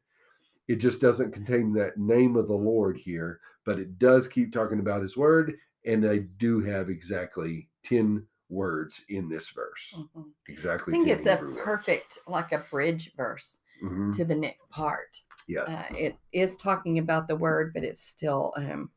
it 0.67 0.77
just 0.77 0.99
doesn't 0.99 1.31
contain 1.31 1.71
that 1.73 1.97
name 1.97 2.35
of 2.35 2.47
the 2.47 2.53
lord 2.53 2.97
here 2.97 3.39
but 3.65 3.79
it 3.79 3.99
does 3.99 4.27
keep 4.27 4.51
talking 4.51 4.79
about 4.79 5.01
his 5.01 5.15
word 5.15 5.53
and 5.85 6.05
i 6.05 6.17
do 6.37 6.59
have 6.59 6.89
exactly 6.89 7.69
10 7.83 8.25
words 8.55 9.01
in 9.09 9.27
this 9.29 9.49
verse 9.49 9.95
mhm. 9.97 10.25
I 10.47 10.51
exactly 10.51 10.91
think 10.93 11.07
it's 11.07 11.25
a 11.25 11.39
words. 11.41 11.61
perfect, 11.63 12.19
like 12.27 12.51
a 12.51 12.59
bridge 12.71 13.13
verse 13.15 13.59
Mhm. 13.83 14.15
to 14.15 14.25
the 14.25 14.35
next 14.35 14.69
part. 14.69 15.21
yeah 15.47 15.61
Uh, 15.63 15.85
it 15.95 16.15
is 16.31 16.55
talking 16.57 16.97
about 16.99 17.27
the 17.27 17.35
word, 17.35 17.73
but 17.73 17.83
it's 17.83 18.03
still, 18.03 18.53
um, 18.55 18.89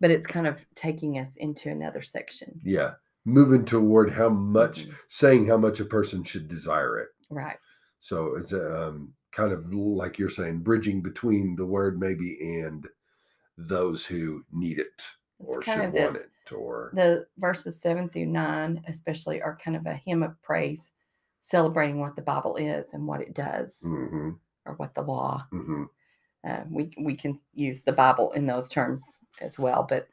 but 0.00 0.10
it's 0.10 0.26
kind 0.26 0.46
of 0.46 0.64
taking 0.74 1.18
us 1.18 1.36
into 1.36 1.70
another 1.70 2.02
section. 2.02 2.60
yeah 2.64 2.94
moving 3.26 3.64
toward 3.64 4.10
how 4.10 4.28
much 4.30 4.86
Mhm. 4.88 4.94
saying 5.08 5.46
how 5.46 5.56
much 5.58 5.78
a 5.80 5.84
person 5.84 6.24
should 6.24 6.48
desire 6.48 6.98
it 6.98 7.10
Right. 7.30 7.58
So 8.00 8.34
it's 8.36 8.52
um, 8.52 9.14
kind 9.30 9.52
of 9.52 9.72
like 9.72 10.18
you're 10.18 10.28
saying, 10.30 10.62
bridging 10.62 11.00
between 11.02 11.54
the 11.54 11.66
word 11.66 12.00
maybe 12.00 12.30
and 12.62 12.88
those 13.58 14.04
who 14.06 14.42
need 14.50 14.78
it. 14.80 15.02
It's 15.42 15.56
or 15.56 15.62
kind 15.62 15.80
should 15.80 15.88
of 15.88 15.92
this- 15.92 16.04
want 16.12 16.16
it 16.16 16.52
or 16.52 16.90
The 16.94 17.26
verses 17.38 17.80
seven 17.80 18.08
through 18.08 18.26
nine, 18.26 18.82
especially, 18.88 19.40
are 19.40 19.56
kind 19.56 19.76
of 19.76 19.86
a 19.86 19.94
hymn 19.94 20.22
of 20.22 20.40
praise, 20.42 20.92
celebrating 21.42 22.00
what 22.00 22.16
the 22.16 22.22
Bible 22.22 22.56
is 22.56 22.92
and 22.92 23.06
what 23.06 23.20
it 23.20 23.34
does, 23.34 23.78
hmm 23.82 24.30
or 24.66 24.74
what 24.74 24.94
the 24.94 25.02
law. 25.02 25.46
hmm 25.50 25.84
Uh, 26.44 26.64
we 26.70 26.90
we 26.98 27.14
can 27.14 27.38
use 27.54 27.82
the 27.82 27.92
Bible 27.92 28.32
in 28.32 28.46
those 28.46 28.68
terms 28.68 29.02
as 29.40 29.58
well, 29.58 29.84
but 29.88 30.08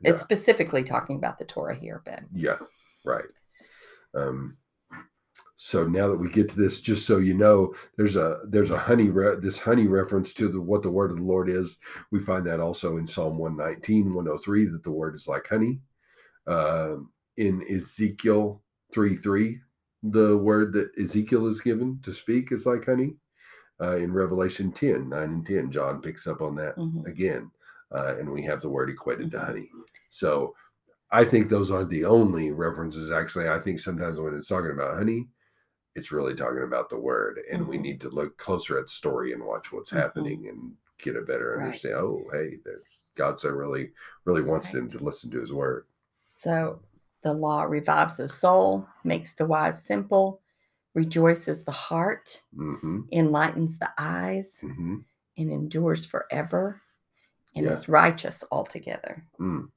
yeah. 0.00 0.12
it's 0.12 0.22
specifically 0.22 0.82
talking 0.84 1.16
about 1.16 1.38
the 1.38 1.44
Torah 1.44 1.74
here. 1.74 2.00
But 2.04 2.20
Yeah, 2.32 2.58
right. 3.04 3.30
Um, 4.14 4.56
so 5.64 5.86
now 5.86 6.08
that 6.08 6.16
we 6.18 6.28
get 6.28 6.48
to 6.48 6.56
this, 6.56 6.80
just 6.80 7.06
so 7.06 7.18
you 7.18 7.34
know, 7.34 7.72
there's 7.96 8.16
a 8.16 8.40
there's 8.48 8.72
a 8.72 8.78
honey 8.78 9.10
re- 9.10 9.36
this 9.40 9.60
honey 9.60 9.86
reference 9.86 10.34
to 10.34 10.48
the 10.48 10.60
what 10.60 10.82
the 10.82 10.90
word 10.90 11.12
of 11.12 11.18
the 11.18 11.22
Lord 11.22 11.48
is. 11.48 11.78
We 12.10 12.18
find 12.20 12.44
that 12.46 12.58
also 12.58 12.96
in 12.96 13.06
Psalm 13.06 13.38
119, 13.38 14.12
103 14.12 14.64
that 14.66 14.82
the 14.82 14.90
word 14.90 15.14
is 15.14 15.28
like 15.28 15.46
honey. 15.48 15.80
Um, 16.46 17.12
in 17.36 17.64
Ezekiel 17.70 18.62
3 18.92 19.16
3, 19.16 19.60
the 20.02 20.38
word 20.38 20.72
that 20.74 20.90
Ezekiel 21.00 21.46
is 21.48 21.60
given 21.60 22.00
to 22.02 22.12
speak 22.12 22.52
is 22.52 22.66
like 22.66 22.86
honey. 22.86 23.16
Uh, 23.80 23.96
in 23.96 24.12
Revelation 24.12 24.72
10, 24.72 25.08
9 25.08 25.22
and 25.22 25.46
10, 25.46 25.70
John 25.70 26.00
picks 26.00 26.26
up 26.26 26.40
on 26.40 26.54
that 26.56 26.76
mhm, 26.76 27.06
again, 27.06 27.50
uh, 27.92 28.16
and 28.18 28.30
we 28.30 28.42
have 28.44 28.60
the 28.60 28.68
word 28.68 28.90
equated 28.90 29.30
to 29.32 29.38
Mhm. 29.38 29.46
honey. 29.46 29.70
So 30.10 30.54
I 31.10 31.24
think 31.24 31.48
those 31.48 31.70
aren't 31.70 31.90
the 31.90 32.04
only 32.04 32.52
references. 32.52 33.10
Actually, 33.10 33.48
I 33.48 33.60
think 33.60 33.80
sometimes 33.80 34.20
when 34.20 34.34
it's 34.34 34.48
talking 34.48 34.70
about 34.72 34.96
honey, 34.96 35.28
it's 35.94 36.12
really 36.12 36.34
talking 36.34 36.62
about 36.62 36.88
the 36.88 36.98
word, 36.98 37.40
and 37.50 37.66
we 37.66 37.76
Mhm. 37.78 37.82
need 37.82 38.00
to 38.02 38.08
look 38.10 38.36
closer 38.38 38.78
at 38.78 38.86
the 38.86 38.92
story 38.92 39.32
and 39.32 39.44
watch 39.44 39.72
what's 39.72 39.90
Mhm. 39.90 39.96
happening 39.98 40.48
and 40.48 40.76
get 40.98 41.16
a 41.16 41.22
better 41.22 41.56
Right. 41.56 41.64
understand. 41.66 41.94
Oh, 41.96 42.24
hey, 42.32 42.58
God's 43.14 43.44
really, 43.44 43.92
really 44.24 44.42
wants 44.42 44.72
them 44.72 44.88
to 44.88 44.98
listen 45.04 45.30
to 45.32 45.40
His 45.40 45.52
word. 45.52 45.86
so 46.26 46.80
the 47.22 47.32
law 47.32 47.62
revives 47.64 48.16
the 48.16 48.28
soul, 48.28 48.88
makes 49.04 49.32
the 49.34 49.46
wise 49.46 49.80
simple, 49.84 50.40
rejoices 50.94 51.64
the 51.64 51.70
heart, 51.72 52.42
hmm 52.54 53.02
enlightens 53.12 53.78
the 53.78 53.90
eyes, 53.98 54.58
hmm 54.60 55.00
and 55.36 55.50
endures 55.50 56.04
forever, 56.06 56.80
and 57.54 57.66
Yeah. 57.66 57.72
is 57.72 57.88
righteous 57.88 58.44
altogether. 58.50 59.24
Mm. 59.38 59.70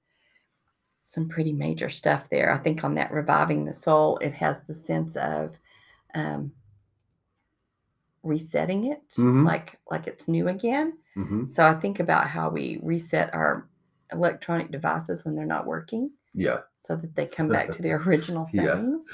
Some 0.99 1.29
pretty 1.29 1.53
major 1.53 1.89
stuff 1.89 2.29
there. 2.29 2.51
I 2.51 2.57
think 2.57 2.83
on 2.83 2.95
that 2.95 3.11
reviving 3.11 3.63
the 3.65 3.73
soul, 3.73 4.17
it 4.17 4.33
has 4.33 4.61
the 4.63 4.73
sense 4.73 5.15
of 5.15 5.57
um, 6.15 6.51
resetting 8.23 8.85
it, 8.85 9.01
Mhm. 9.17 9.45
like 9.45 9.79
like 9.91 10.07
it's 10.07 10.27
new 10.27 10.47
again. 10.47 10.97
hmm 11.13 11.45
So 11.45 11.63
I 11.63 11.75
think 11.75 11.99
about 11.99 12.27
how 12.27 12.49
we 12.49 12.79
reset 12.81 13.33
our 13.33 13.67
electronic 14.11 14.71
devices 14.71 15.23
when 15.23 15.35
they're 15.35 15.45
not 15.45 15.65
working, 15.67 16.11
Yeah, 16.33 16.61
so 16.77 16.95
that 16.95 17.15
they 17.15 17.27
come 17.27 17.47
back 17.47 17.71
to 17.71 17.81
their 17.81 17.97
original 18.07 18.45
settings. 18.47 19.05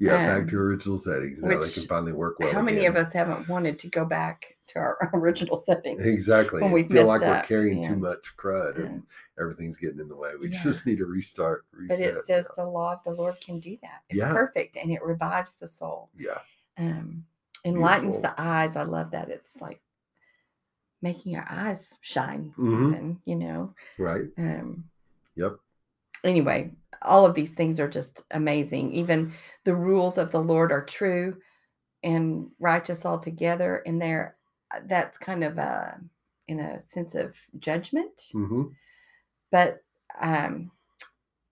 yeah. 0.00 0.26
back 0.26 0.42
Um, 0.42 0.48
to 0.48 0.56
original 0.58 0.98
settings. 0.98 1.42
Now 1.42 1.60
they 1.60 1.70
can 1.70 1.84
finally 1.84 2.12
work 2.12 2.38
well. 2.38 2.52
how 2.52 2.62
many 2.62 2.78
again. 2.78 2.90
of 2.92 2.96
us 2.96 3.12
haven't 3.12 3.48
wanted 3.48 3.78
to 3.80 3.88
go 3.88 4.04
back 4.04 4.55
to 4.68 4.78
our 4.78 5.10
original 5.14 5.56
setting. 5.56 6.00
Exactly. 6.00 6.62
when 6.62 6.72
we've 6.72 6.88
feel 6.88 7.06
like 7.06 7.20
messed 7.20 7.30
we're 7.30 7.38
up 7.38 7.46
carrying 7.46 7.82
too 7.82 7.96
much 7.96 8.34
crud 8.36 8.76
and 8.84 9.02
everything's 9.40 9.76
getting 9.76 10.00
in 10.00 10.08
the 10.08 10.16
way. 10.16 10.30
We 10.40 10.48
Yeah. 10.48 10.62
just 10.62 10.86
need 10.86 10.98
to 10.98 11.06
restart. 11.06 11.64
but 11.72 11.98
Reset. 11.98 12.16
it 12.16 12.26
says 12.26 12.48
the 12.56 12.64
law 12.66 12.92
of 12.94 13.02
the 13.04 13.10
Lord 13.12 13.40
can 13.40 13.60
do 13.60 13.76
that. 13.82 14.02
It's 14.08 14.24
perfect 14.24 14.76
and 14.76 14.90
it 14.90 15.02
revives 15.02 15.54
the 15.56 15.68
soul. 15.68 16.10
yeah, 16.16 16.38
Um, 16.78 17.24
enlightens 17.64 18.14
Beautiful. 18.16 18.34
the 18.36 18.40
eyes. 18.42 18.76
I 18.76 18.82
love 18.82 19.10
that. 19.12 19.28
It's 19.28 19.56
like 19.60 19.80
making 21.02 21.36
our 21.36 21.46
eyes 21.48 21.96
shine, 22.00 22.54
Mhm. 22.58 22.88
even, 22.94 23.20
you 23.24 23.36
know. 23.36 23.74
right. 23.98 24.26
Um, 24.38 24.84
Yep. 25.36 25.56
anyway, 26.24 26.72
all 27.02 27.26
of 27.26 27.34
these 27.34 27.52
things 27.52 27.78
are 27.78 27.88
just 27.88 28.24
amazing. 28.30 28.92
Even 28.92 29.32
the 29.64 29.74
rules 29.74 30.16
of 30.18 30.30
the 30.30 30.42
Lord 30.42 30.72
are 30.72 30.84
true 30.84 31.40
and 32.02 32.50
righteous 32.58 33.04
altogether. 33.04 33.82
And 33.86 34.00
they're 34.00 34.35
that's 34.86 35.18
kind 35.18 35.44
of 35.44 35.58
a 35.58 35.98
in 36.48 36.60
a 36.60 36.80
sense 36.80 37.14
of 37.14 37.36
judgment, 37.58 38.20
hmm 38.32 38.64
but 39.52 39.78
um, 40.20 40.70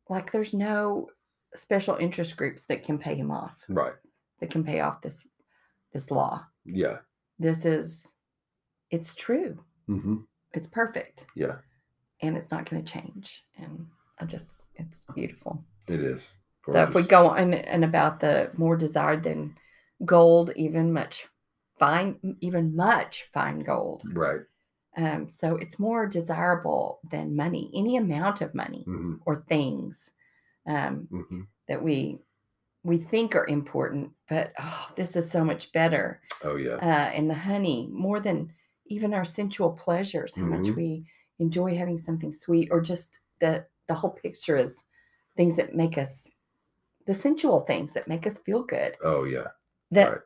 like 0.08 0.32
there's 0.32 0.52
no 0.52 1.08
special 1.54 1.96
interest 1.96 2.36
groups 2.36 2.64
that 2.64 2.82
can 2.82 2.98
pay 2.98 3.14
him 3.14 3.30
off. 3.30 3.56
Right. 3.68 3.94
That 4.40 4.50
can 4.50 4.64
pay 4.64 4.80
off 4.80 5.00
this 5.00 5.26
this 5.92 6.10
law. 6.10 6.44
Yeah. 6.64 6.98
This 7.38 7.64
is 7.64 8.12
it's 8.90 9.14
true. 9.14 9.58
mm-hmm. 9.88 10.16
It's 10.52 10.68
perfect. 10.68 11.26
Yeah. 11.34 11.56
And 12.20 12.36
it's 12.36 12.50
not 12.50 12.68
going 12.68 12.84
to 12.84 12.92
change. 12.92 13.44
And 13.56 13.86
I 14.20 14.24
just 14.24 14.58
it's 14.74 15.04
beautiful. 15.14 15.64
It 15.88 16.00
is. 16.00 16.38
So 16.66 16.82
if 16.82 16.94
we 16.94 17.02
go 17.02 17.28
on 17.28 17.52
and 17.54 17.84
about 17.84 18.20
the 18.20 18.50
more 18.56 18.76
desired 18.76 19.22
than 19.22 19.54
gold, 20.04 20.50
even 20.56 20.92
much 20.92 21.28
fine, 21.78 22.36
even 22.40 22.76
much 22.76 23.24
fine 23.32 23.60
gold. 23.60 24.04
Right. 24.04 24.46
Um, 24.96 25.28
so 25.28 25.56
it's 25.56 25.78
more 25.78 26.06
desirable 26.06 27.00
than 27.10 27.34
money, 27.36 27.70
any 27.74 27.96
amount 27.96 28.40
of 28.40 28.54
money 28.54 28.86
hmm 28.86 29.14
or 29.26 29.36
things 29.48 30.12
um, 30.66 31.10
hmm 31.10 31.46
that 31.68 31.82
we 31.82 32.20
we 32.84 32.98
think 32.98 33.34
are 33.36 33.46
important. 33.48 34.12
But 34.28 34.52
oh, 34.60 34.92
this 34.96 35.16
is 35.16 35.30
so 35.30 35.44
much 35.44 35.72
better. 35.72 36.22
Oh 36.42 36.56
yeah. 36.56 36.82
Uh, 36.82 37.10
and 37.14 37.30
the 37.30 37.34
honey, 37.34 37.88
more 37.92 38.20
than 38.20 38.54
even 38.86 39.14
our 39.14 39.24
sensual 39.24 39.72
pleasures, 39.72 40.36
how 40.36 40.46
much 40.46 40.74
Mhm. 40.74 40.76
we 40.76 41.06
enjoy 41.38 41.76
having 41.76 41.98
something 41.98 42.32
sweet, 42.32 42.70
or 42.72 42.80
just 42.80 43.20
the 43.40 43.66
the 43.88 43.94
whole 43.94 44.12
picture 44.12 44.56
is 44.56 44.84
things 45.36 45.56
that 45.56 45.74
make 45.74 45.98
us 45.98 46.28
the 47.06 47.14
sensual 47.14 47.62
things 47.62 47.92
that 47.94 48.08
make 48.08 48.26
us 48.26 48.38
feel 48.38 48.64
good. 48.64 48.96
Oh 49.02 49.22
yeah. 49.24 49.52
That 49.90 50.10
Right. 50.10 50.20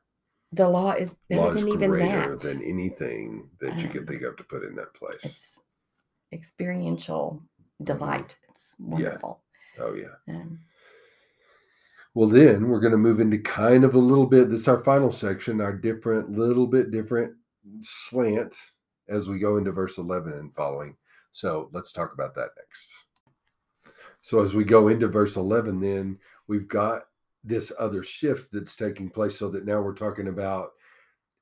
The 0.53 0.69
law 0.69 0.93
is 0.93 1.15
better 1.29 1.43
Law 1.43 1.51
is 1.53 1.61
than 1.61 1.69
even 1.69 1.91
greater 1.91 2.37
that. 2.37 2.41
than 2.41 2.63
anything 2.63 3.49
that 3.61 3.79
you 3.79 3.89
can 3.89 4.01
Um, 4.01 4.07
think 4.07 4.23
of 4.23 4.37
to 4.37 4.45
put 4.45 4.65
in 4.65 4.75
that 4.77 4.95
place. 4.95 5.19
it's 5.23 5.61
experiential 6.33 7.43
delight. 7.83 8.39
It's 8.51 8.75
wonderful. 8.79 9.43
oh 9.79 9.95
yeah. 9.95 10.15
Um, 10.35 10.59
Well, 12.15 12.29
then 12.29 12.69
we're 12.69 12.81
going 12.81 12.93
to 12.93 12.99
move 12.99 13.21
into 13.21 13.39
kind 13.39 13.85
of 13.85 13.95
a 13.95 13.99
little 13.99 14.27
bit. 14.27 14.51
This 14.51 14.61
is 14.61 14.69
our 14.69 14.83
final 14.83 15.13
section, 15.13 15.61
our 15.61 15.73
different, 15.73 16.33
little 16.33 16.67
bit 16.67 16.91
different 16.91 17.35
slant 17.83 18.55
as 19.09 19.29
we 19.29 19.39
go 19.39 19.57
into 19.59 19.71
verse 19.73 19.99
11 19.99 20.33
and 20.33 20.55
following. 20.55 20.97
So 21.31 21.69
let's 21.73 21.93
talk 21.93 22.13
about 22.15 22.35
that 22.35 22.51
next. 22.57 23.95
So 24.23 24.43
as 24.43 24.55
we 24.55 24.65
go 24.65 24.89
into 24.89 25.07
verse 25.09 25.37
11, 25.37 25.79
then 25.81 26.19
we've 26.49 26.67
got 26.69 27.03
this 27.49 27.73
other 27.79 28.03
shift 28.03 28.51
that's 28.53 28.77
taking 28.77 29.11
place 29.11 29.39
so 29.39 29.49
that 29.49 29.65
now 29.65 29.81
we're 29.81 29.95
talking 29.95 30.29
about 30.29 30.71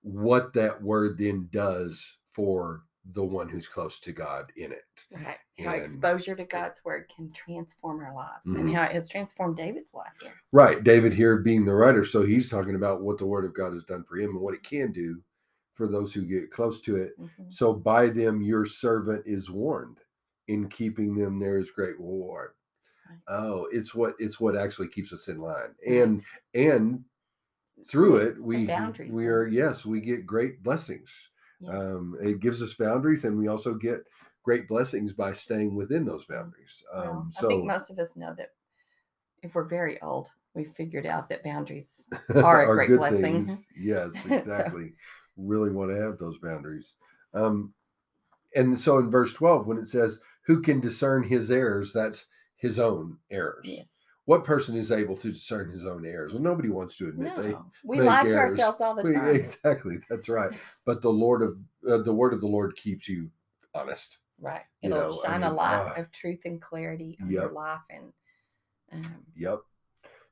what 0.02 0.52
that 0.52 0.80
word 0.80 1.18
then 1.18 1.48
does 1.50 2.18
for 2.30 2.82
the 3.12 3.22
one 3.24 3.48
who's 3.48 3.68
close 3.68 4.00
to 4.00 4.12
God 4.12 4.52
in 4.56 4.72
it. 4.72 4.82
right. 5.12 5.36
How 5.58 5.72
And- 5.74 5.82
exposure 5.82 6.34
to 6.36 6.44
God's 6.44 6.84
word 6.84 7.08
can 7.14 7.30
transform 7.32 8.00
our 8.00 8.12
lives 8.14 8.46
Mhm. 8.46 8.60
and 8.60 8.74
how 8.74 8.84
it 8.84 8.92
has 8.92 9.08
transformed 9.08 9.56
David's 9.56 9.94
life 9.94 10.18
here. 10.20 10.34
Right. 10.52 10.82
David 10.82 11.12
here 11.12 11.38
being 11.38 11.64
the 11.64 11.74
writer. 11.74 12.04
So 12.04 12.24
he's 12.24 12.50
talking 12.50 12.74
about 12.74 13.02
what 13.02 13.18
the 13.18 13.26
word 13.26 13.44
of 13.44 13.54
God 13.54 13.72
has 13.74 13.84
done 13.84 14.02
for 14.04 14.16
him 14.16 14.30
and 14.30 14.40
what 14.40 14.54
it 14.54 14.62
can 14.64 14.90
do 14.92 15.22
for 15.74 15.86
those 15.86 16.12
who 16.12 16.22
get 16.22 16.50
close 16.50 16.80
to 16.82 16.96
it. 16.96 17.18
Mhm. 17.18 17.52
So 17.52 17.72
by 17.72 18.08
them 18.08 18.42
your 18.42 18.64
servant 18.66 19.24
is 19.26 19.50
warned. 19.50 20.00
In 20.48 20.68
keeping 20.68 21.14
them 21.16 21.38
there 21.38 21.58
is 21.58 21.70
great 21.70 21.98
reward. 21.98 22.54
Right. 23.08 23.18
Oh, 23.28 23.68
it's 23.72 23.94
what 23.94 24.14
it's 24.18 24.38
what 24.40 24.56
actually 24.56 24.88
keeps 24.88 25.12
us 25.12 25.28
in 25.28 25.38
line. 25.38 25.74
And 25.86 26.24
and 26.54 27.04
through 27.88 28.16
it 28.16 28.42
we 28.42 28.66
we 29.10 29.26
are 29.26 29.46
yes, 29.46 29.84
we 29.84 30.00
get 30.00 30.26
great 30.26 30.62
blessings. 30.62 31.30
yes. 31.60 31.74
Um 31.74 32.16
it 32.20 32.40
gives 32.40 32.62
us 32.62 32.74
boundaries 32.74 33.24
and 33.24 33.38
we 33.38 33.48
also 33.48 33.74
get 33.74 34.00
great 34.42 34.68
blessings 34.68 35.12
by 35.12 35.32
staying 35.32 35.74
within 35.74 36.04
those 36.04 36.24
boundaries. 36.24 36.82
Well, 36.94 37.10
Um 37.10 37.32
I 37.36 37.40
so 37.40 37.48
think 37.48 37.64
most 37.66 37.90
of 37.90 37.98
us 37.98 38.16
know 38.16 38.34
that 38.36 38.54
if 39.42 39.54
we're 39.54 39.64
very 39.64 40.00
old, 40.02 40.32
we've 40.54 40.72
figured 40.72 41.06
out 41.06 41.28
that 41.28 41.44
boundaries 41.44 42.08
are 42.34 42.62
a 42.62 42.74
great 42.74 42.88
good 42.88 42.98
blessing. 42.98 43.46
things. 43.46 43.66
Yes, 43.76 44.12
So- 44.22 44.34
exactly. 44.34 44.94
Really 45.36 45.70
want 45.70 45.90
to 45.90 45.96
have 46.00 46.16
those 46.16 46.38
boundaries. 46.38 46.96
Um, 47.34 47.74
and 48.54 48.78
so 48.78 48.96
in 48.96 49.10
verse 49.10 49.34
12, 49.34 49.66
when 49.66 49.76
it 49.76 49.86
says, 49.86 50.18
Who 50.46 50.62
can 50.62 50.80
discern 50.80 51.22
his 51.22 51.50
errors? 51.50 51.92
That's 51.92 52.24
his 52.56 52.78
own 52.78 53.18
errors. 53.30 53.64
yes. 53.64 53.90
What 54.24 54.42
person 54.44 54.76
is 54.76 54.90
able 54.90 55.16
to 55.18 55.30
discern 55.30 55.70
his 55.70 55.86
own 55.86 56.04
errors? 56.04 56.32
Well, 56.32 56.42
nobody 56.42 56.68
wants 56.68 56.96
to 56.96 57.06
admit 57.08 57.36
they. 57.36 57.50
No, 57.50 57.64
we 57.84 57.98
make 57.98 58.06
lie 58.06 58.24
to 58.26 58.34
errors. 58.34 58.54
ourselves 58.54 58.80
all 58.80 58.94
the 58.96 59.04
we- 59.04 59.12
time. 59.14 59.28
exactly. 59.36 59.98
That's 60.10 60.28
right. 60.28 60.50
But 60.84 61.00
the 61.00 61.10
Lord 61.10 61.42
of 61.42 61.56
uh, 61.88 62.02
the 62.02 62.12
word 62.12 62.32
of 62.32 62.40
the 62.40 62.48
Lord 62.48 62.74
keeps 62.76 63.08
you 63.08 63.30
honest. 63.72 64.18
Right. 64.40 64.62
It'll 64.82 64.98
know, 64.98 65.18
I 65.24 65.28
shine 65.28 65.42
a 65.44 65.46
mean, 65.46 65.56
light 65.56 65.92
ah. 65.96 66.00
of 66.00 66.10
truth 66.10 66.40
and 66.44 66.60
clarity 66.60 67.16
on 67.22 67.30
your 67.30 67.42
Yep. 67.44 67.52
life 67.52 67.82
and 67.90 68.12
um, 68.92 69.24
Yep. 69.36 69.60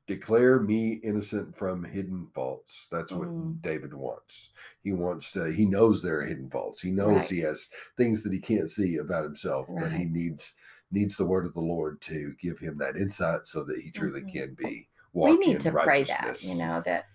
Declare 0.07 0.59
me 0.59 0.93
innocent 1.03 1.57
from 1.57 1.83
hidden 1.83 2.27
faults. 2.35 2.87
That's 2.91 3.11
what 3.11 3.27
Mm. 3.27 3.59
David 3.61 3.91
wants. 3.93 4.51
He 4.83 4.91
wants 4.91 5.31
to, 5.31 5.51
he 5.51 5.65
knows 5.65 6.01
there 6.03 6.19
are 6.19 6.25
hidden 6.25 6.47
faults. 6.49 6.79
He 6.79 6.91
knows 6.91 7.27
he 7.27 7.39
has 7.39 7.69
things 7.97 8.21
that 8.23 8.31
he 8.33 8.39
can't 8.39 8.69
see 8.69 8.97
about 8.97 9.23
himself, 9.23 9.67
but 9.79 9.91
he 9.91 10.05
needs 10.05 10.53
needs 10.91 11.17
the 11.17 11.25
word 11.25 11.45
of 11.45 11.53
the 11.53 11.59
Lord 11.61 11.99
to 12.01 12.33
give 12.39 12.59
him 12.59 12.77
that 12.77 12.95
insight 12.95 13.45
so 13.45 13.63
that 13.65 13.79
he 13.81 13.91
truly 13.91 14.21
Mhm. 14.21 14.31
can 14.31 14.53
be. 14.53 14.87
we 15.13 15.37
need 15.37 15.59
to 15.61 15.71
pray 15.71 16.03
that 16.03 16.43
you 16.43 16.55
know 16.55 16.81
that 16.85 17.05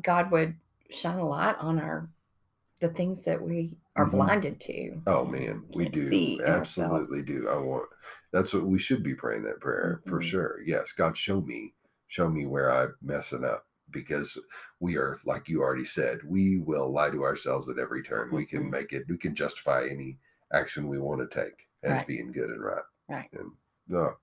god 0.00 0.30
would 0.30 0.54
shine 0.90 1.18
a 1.18 1.26
light 1.26 1.56
on 1.58 1.80
our 1.80 2.08
the 2.80 2.88
things 2.90 3.24
that 3.24 3.40
we 3.42 3.76
are 3.96 4.06
Mhm. 4.06 4.10
blinded 4.12 4.60
to 4.60 5.02
Oh 5.06 5.24
man, 5.24 5.64
we 5.74 5.88
do 5.88 6.40
absolutely 6.44 7.22
do. 7.22 7.48
I 7.48 7.58
want 7.58 7.88
that's 8.30 8.54
what 8.54 8.64
we 8.66 8.78
should 8.78 9.02
be 9.02 9.14
praying 9.14 9.42
that 9.42 9.60
prayer 9.60 10.02
for 10.06 10.18
Mhm. 10.20 10.22
sure. 10.22 10.60
Yes, 10.64 10.92
God, 10.92 11.16
show 11.16 11.40
me, 11.40 11.74
show 12.06 12.28
me 12.30 12.46
where 12.46 12.70
I'm 12.70 12.94
messing 13.02 13.44
up 13.44 13.66
because 13.90 14.38
we 14.80 14.96
are 14.96 15.18
like 15.24 15.48
you 15.48 15.60
already 15.62 15.84
said, 15.84 16.20
we 16.24 16.58
will 16.58 16.90
lie 16.92 17.10
to 17.10 17.22
ourselves 17.24 17.68
at 17.68 17.78
every 17.78 18.02
turn. 18.02 18.30
We 18.30 18.46
can 18.46 18.64
Mhm. 18.64 18.70
make 18.70 18.92
it. 18.92 19.08
We 19.08 19.18
can 19.18 19.34
justify 19.34 19.86
any 19.88 20.18
action 20.52 20.86
we 20.88 20.98
want 21.00 21.20
to 21.20 21.26
take 21.44 21.68
as 21.84 21.98
Right. 21.98 22.06
being 22.06 22.32
good 22.32 22.50
and 22.50 22.62
right. 22.62 22.82
Right. 23.08 23.28
And 23.32 23.50
no. 23.88 24.14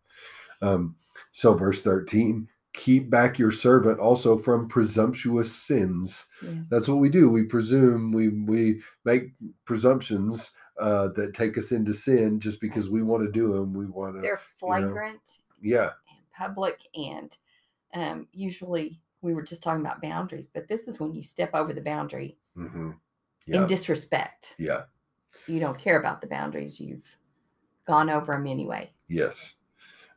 Um, 0.62 0.96
so 1.32 1.54
verse 1.54 1.82
thirteen. 1.84 2.48
Keep 2.74 3.10
back 3.10 3.38
your 3.38 3.52
servant 3.52 4.00
also 4.00 4.38
from 4.38 4.68
presumptuous 4.70 5.54
sins. 5.54 6.26
yes. 6.42 6.70
That's 6.70 6.88
what 6.88 7.00
we 7.00 7.10
do. 7.10 7.30
We 7.30 7.44
presume. 7.44 8.12
We 8.14 8.30
we 8.30 8.82
make 9.04 9.34
presumptions 9.66 10.54
uh, 10.80 11.10
that 11.16 11.34
take 11.34 11.58
us 11.58 11.72
into 11.74 11.94
sin 11.94 12.40
just 12.40 12.62
because 12.62 12.90
we 12.90 13.04
want 13.04 13.24
to 13.26 13.32
do 13.32 13.52
them. 13.54 13.74
We 13.74 13.86
want 13.88 14.16
to. 14.16 14.22
they're 14.22 14.40
flagrant 14.58 15.40
Yeah. 15.62 15.90
and 16.10 16.26
public 16.36 16.88
and 16.96 17.38
um, 17.94 18.28
usually 18.32 19.02
we 19.22 19.34
were 19.34 19.44
just 19.44 19.62
talking 19.62 19.82
about 19.86 20.02
boundaries 20.02 20.48
but 20.48 20.68
this 20.70 20.88
is 20.88 21.00
when 21.00 21.14
you 21.14 21.22
step 21.24 21.52
over 21.54 21.74
the 21.74 21.82
boundary 21.82 22.38
hmm 22.56 22.92
Yeah. 23.46 23.62
in 23.62 23.68
disrespect 23.68 24.56
yeah. 24.58 24.84
you 25.46 25.60
don't 25.60 25.78
care 25.78 26.00
about 26.00 26.22
the 26.22 26.28
boundaries 26.28 26.80
you've 26.80 27.16
gone 27.92 28.10
over 28.10 28.32
them 28.32 28.48
anyway 28.48 28.90
Yes. 29.10 29.56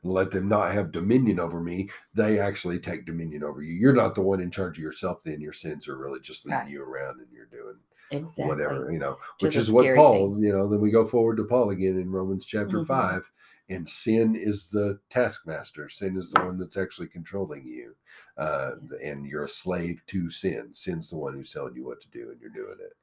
Let 0.05 0.31
them 0.31 0.49
not 0.49 0.73
have 0.73 0.93
dominion 0.93 1.41
over 1.41 1.61
me. 1.61 1.89
They 2.15 2.39
actually 2.39 2.79
take 2.79 3.07
dominion 3.07 3.43
over 3.43 3.63
you. 3.63 3.73
You're 3.73 3.95
not 3.95 4.15
the 4.15 4.21
one 4.21 4.39
in 4.41 4.51
charge 4.51 4.77
of 4.77 4.83
yourself. 4.85 5.23
Then 5.25 5.41
your 5.41 5.55
sins 5.55 5.89
are 5.89 5.97
really 5.97 6.21
just 6.21 6.45
leading 6.45 6.59
Right. 6.61 6.69
you 6.71 6.83
around, 6.83 7.21
and 7.21 7.33
you're 7.33 7.47
doing 7.47 7.77
exactly 8.11 8.45
whatever 8.45 8.93
you 8.93 8.99
know. 8.99 9.17
Which 9.41 9.57
is 9.57 9.73
what 9.73 9.87
Paul. 9.97 10.39
You 10.45 10.53
know. 10.53 10.69
Then 10.69 10.83
we 10.83 10.91
go 10.91 11.07
forward 11.07 11.39
to 11.39 11.45
Paul 11.45 11.71
again 11.71 11.99
in 11.99 12.11
Romans 12.11 12.45
chapter 12.45 12.81
Mhm. 12.81 12.87
five, 12.87 13.33
and 13.71 13.89
sin 13.89 14.37
is 14.37 14.69
the 14.69 15.01
taskmaster. 15.09 15.89
Sin 15.89 16.17
is 16.19 16.31
the 16.31 16.45
one 16.45 16.59
that's 16.59 16.77
actually 16.77 17.09
controlling 17.09 17.65
you, 17.65 17.97
uh, 18.37 18.73
Yes. 18.91 19.01
and 19.03 19.27
you're 19.27 19.45
a 19.45 19.49
slave 19.49 20.03
to 20.09 20.29
sin. 20.29 20.69
Sin's 20.75 21.09
the 21.09 21.17
one 21.17 21.33
who's 21.35 21.53
telling 21.53 21.75
you 21.75 21.85
what 21.85 22.03
to 22.03 22.11
do, 22.11 22.31
and 22.31 22.39
you're 22.43 22.51
doing 22.51 22.77
it. 22.79 22.95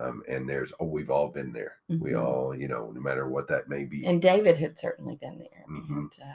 Um, 0.00 0.22
and 0.28 0.48
there's 0.48 0.72
oh, 0.80 0.86
we've 0.86 1.10
all 1.10 1.28
been 1.28 1.52
there. 1.52 1.76
We 1.88 2.10
Mhm. 2.12 2.24
all, 2.24 2.54
you 2.54 2.68
know, 2.68 2.90
no 2.90 3.00
matter 3.00 3.28
what 3.28 3.48
that 3.48 3.68
may 3.68 3.84
be. 3.84 4.04
and 4.06 4.20
david 4.22 4.56
had 4.56 4.78
certainly 4.78 5.16
been 5.16 5.38
there 5.38 5.64
Mhm. 5.68 5.88
and 5.90 6.12
uh, 6.22 6.34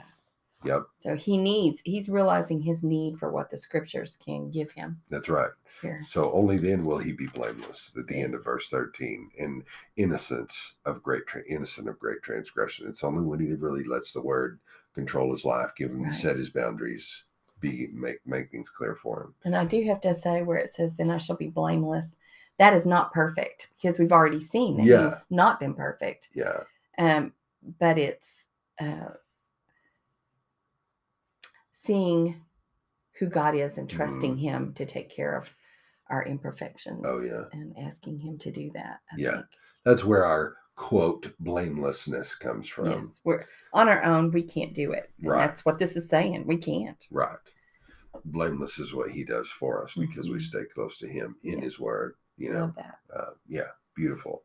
Yep, 0.64 0.86
so 1.00 1.14
he 1.14 1.36
needs 1.36 1.82
he's 1.84 2.08
realizing 2.08 2.62
his 2.62 2.82
need 2.82 3.18
for 3.18 3.30
what 3.30 3.50
the 3.50 3.58
scriptures 3.58 4.16
can 4.24 4.50
give 4.50 4.70
him 4.72 5.02
that's 5.10 5.28
right. 5.28 5.50
here 5.82 6.02
So 6.06 6.32
only 6.32 6.56
then 6.56 6.84
will 6.86 6.96
he 6.98 7.12
be 7.12 7.26
blameless 7.26 7.94
at 7.98 8.06
the 8.06 8.16
end 8.20 8.32
of 8.34 8.42
verse 8.44 8.70
13 8.70 9.30
and 9.38 9.62
innocence 9.96 10.76
of 10.86 11.02
great 11.02 11.26
tra- 11.26 11.44
innocent 11.48 11.88
of 11.88 11.98
great 11.98 12.22
transgression. 12.22 12.88
It's 12.88 13.04
only 13.04 13.22
when 13.24 13.40
he 13.40 13.52
really 13.54 13.84
lets 13.84 14.12
the 14.14 14.22
word 14.22 14.58
control 14.94 15.30
his 15.32 15.44
life, 15.44 15.72
give 15.76 15.90
him 15.90 16.04
Right. 16.04 16.12
set 16.14 16.36
his 16.36 16.48
boundaries, 16.50 17.24
be 17.60 17.88
make 17.92 18.18
make 18.26 18.50
things 18.50 18.68
clear 18.68 18.94
for 18.94 19.22
him. 19.24 19.34
and 19.44 19.54
i 19.56 19.64
do 19.64 19.82
have 19.84 20.00
to 20.00 20.14
say 20.14 20.42
where 20.42 20.58
it 20.58 20.68
says 20.70 20.96
then 20.96 21.10
i 21.10 21.16
shall 21.18 21.36
be 21.36 21.48
blameless 21.48 22.16
that 22.58 22.72
is 22.74 22.86
not 22.86 23.12
perfect 23.12 23.68
because 23.74 23.98
we've 23.98 24.12
already 24.12 24.40
seen 24.40 24.76
that 24.76 24.86
Yeah. 24.86 25.08
he's 25.08 25.26
not 25.30 25.58
been 25.60 25.74
perfect 25.74 26.28
Yeah. 26.34 26.60
um, 26.98 27.32
but 27.80 27.98
it's 27.98 28.48
uh, 28.80 29.10
seeing 31.72 32.40
who 33.18 33.26
God 33.26 33.54
is 33.54 33.78
and 33.78 33.88
trusting 33.88 34.36
Him 34.36 34.72
to 34.74 34.84
take 34.84 35.08
care 35.08 35.36
of 35.36 35.54
our 36.10 36.24
imperfections. 36.24 37.04
Mm-hmm. 37.04 37.06
Oh, 37.06 37.20
yeah. 37.20 37.44
and 37.52 37.74
asking 37.78 38.18
Him 38.18 38.38
to 38.38 38.50
do 38.50 38.70
that. 38.74 39.00
I 39.12 39.16
Yeah. 39.16 39.32
think. 39.32 39.46
That's 39.84 40.04
where 40.04 40.24
our 40.24 40.56
quote 40.76 41.32
blamelessness 41.38 42.34
comes 42.34 42.68
from. 42.68 42.90
yes, 42.90 43.20
we're 43.24 43.44
on 43.72 43.88
our 43.88 44.02
own. 44.02 44.32
We 44.32 44.42
can't 44.42 44.74
do 44.74 44.90
it. 44.92 45.12
Right. 45.22 45.46
That's 45.46 45.64
what 45.64 45.78
this 45.78 45.96
is 45.96 46.08
saying. 46.08 46.46
We 46.46 46.56
can't. 46.56 47.06
Right. 47.12 47.38
Blameless 48.24 48.78
is 48.80 48.92
what 48.92 49.10
he 49.10 49.24
does 49.24 49.48
for 49.48 49.84
us 49.84 49.94
because 49.94 50.28
we 50.30 50.38
Mhm. 50.38 50.42
stay 50.42 50.64
close 50.64 50.98
to 50.98 51.06
him 51.06 51.36
in 51.44 51.60
his 51.62 51.78
word. 51.78 52.14
You 52.36 52.52
know, 52.52 52.60
Love 52.66 52.74
that. 52.76 52.98
uh, 53.14 53.30
yeah, 53.46 53.68
beautiful. 53.94 54.44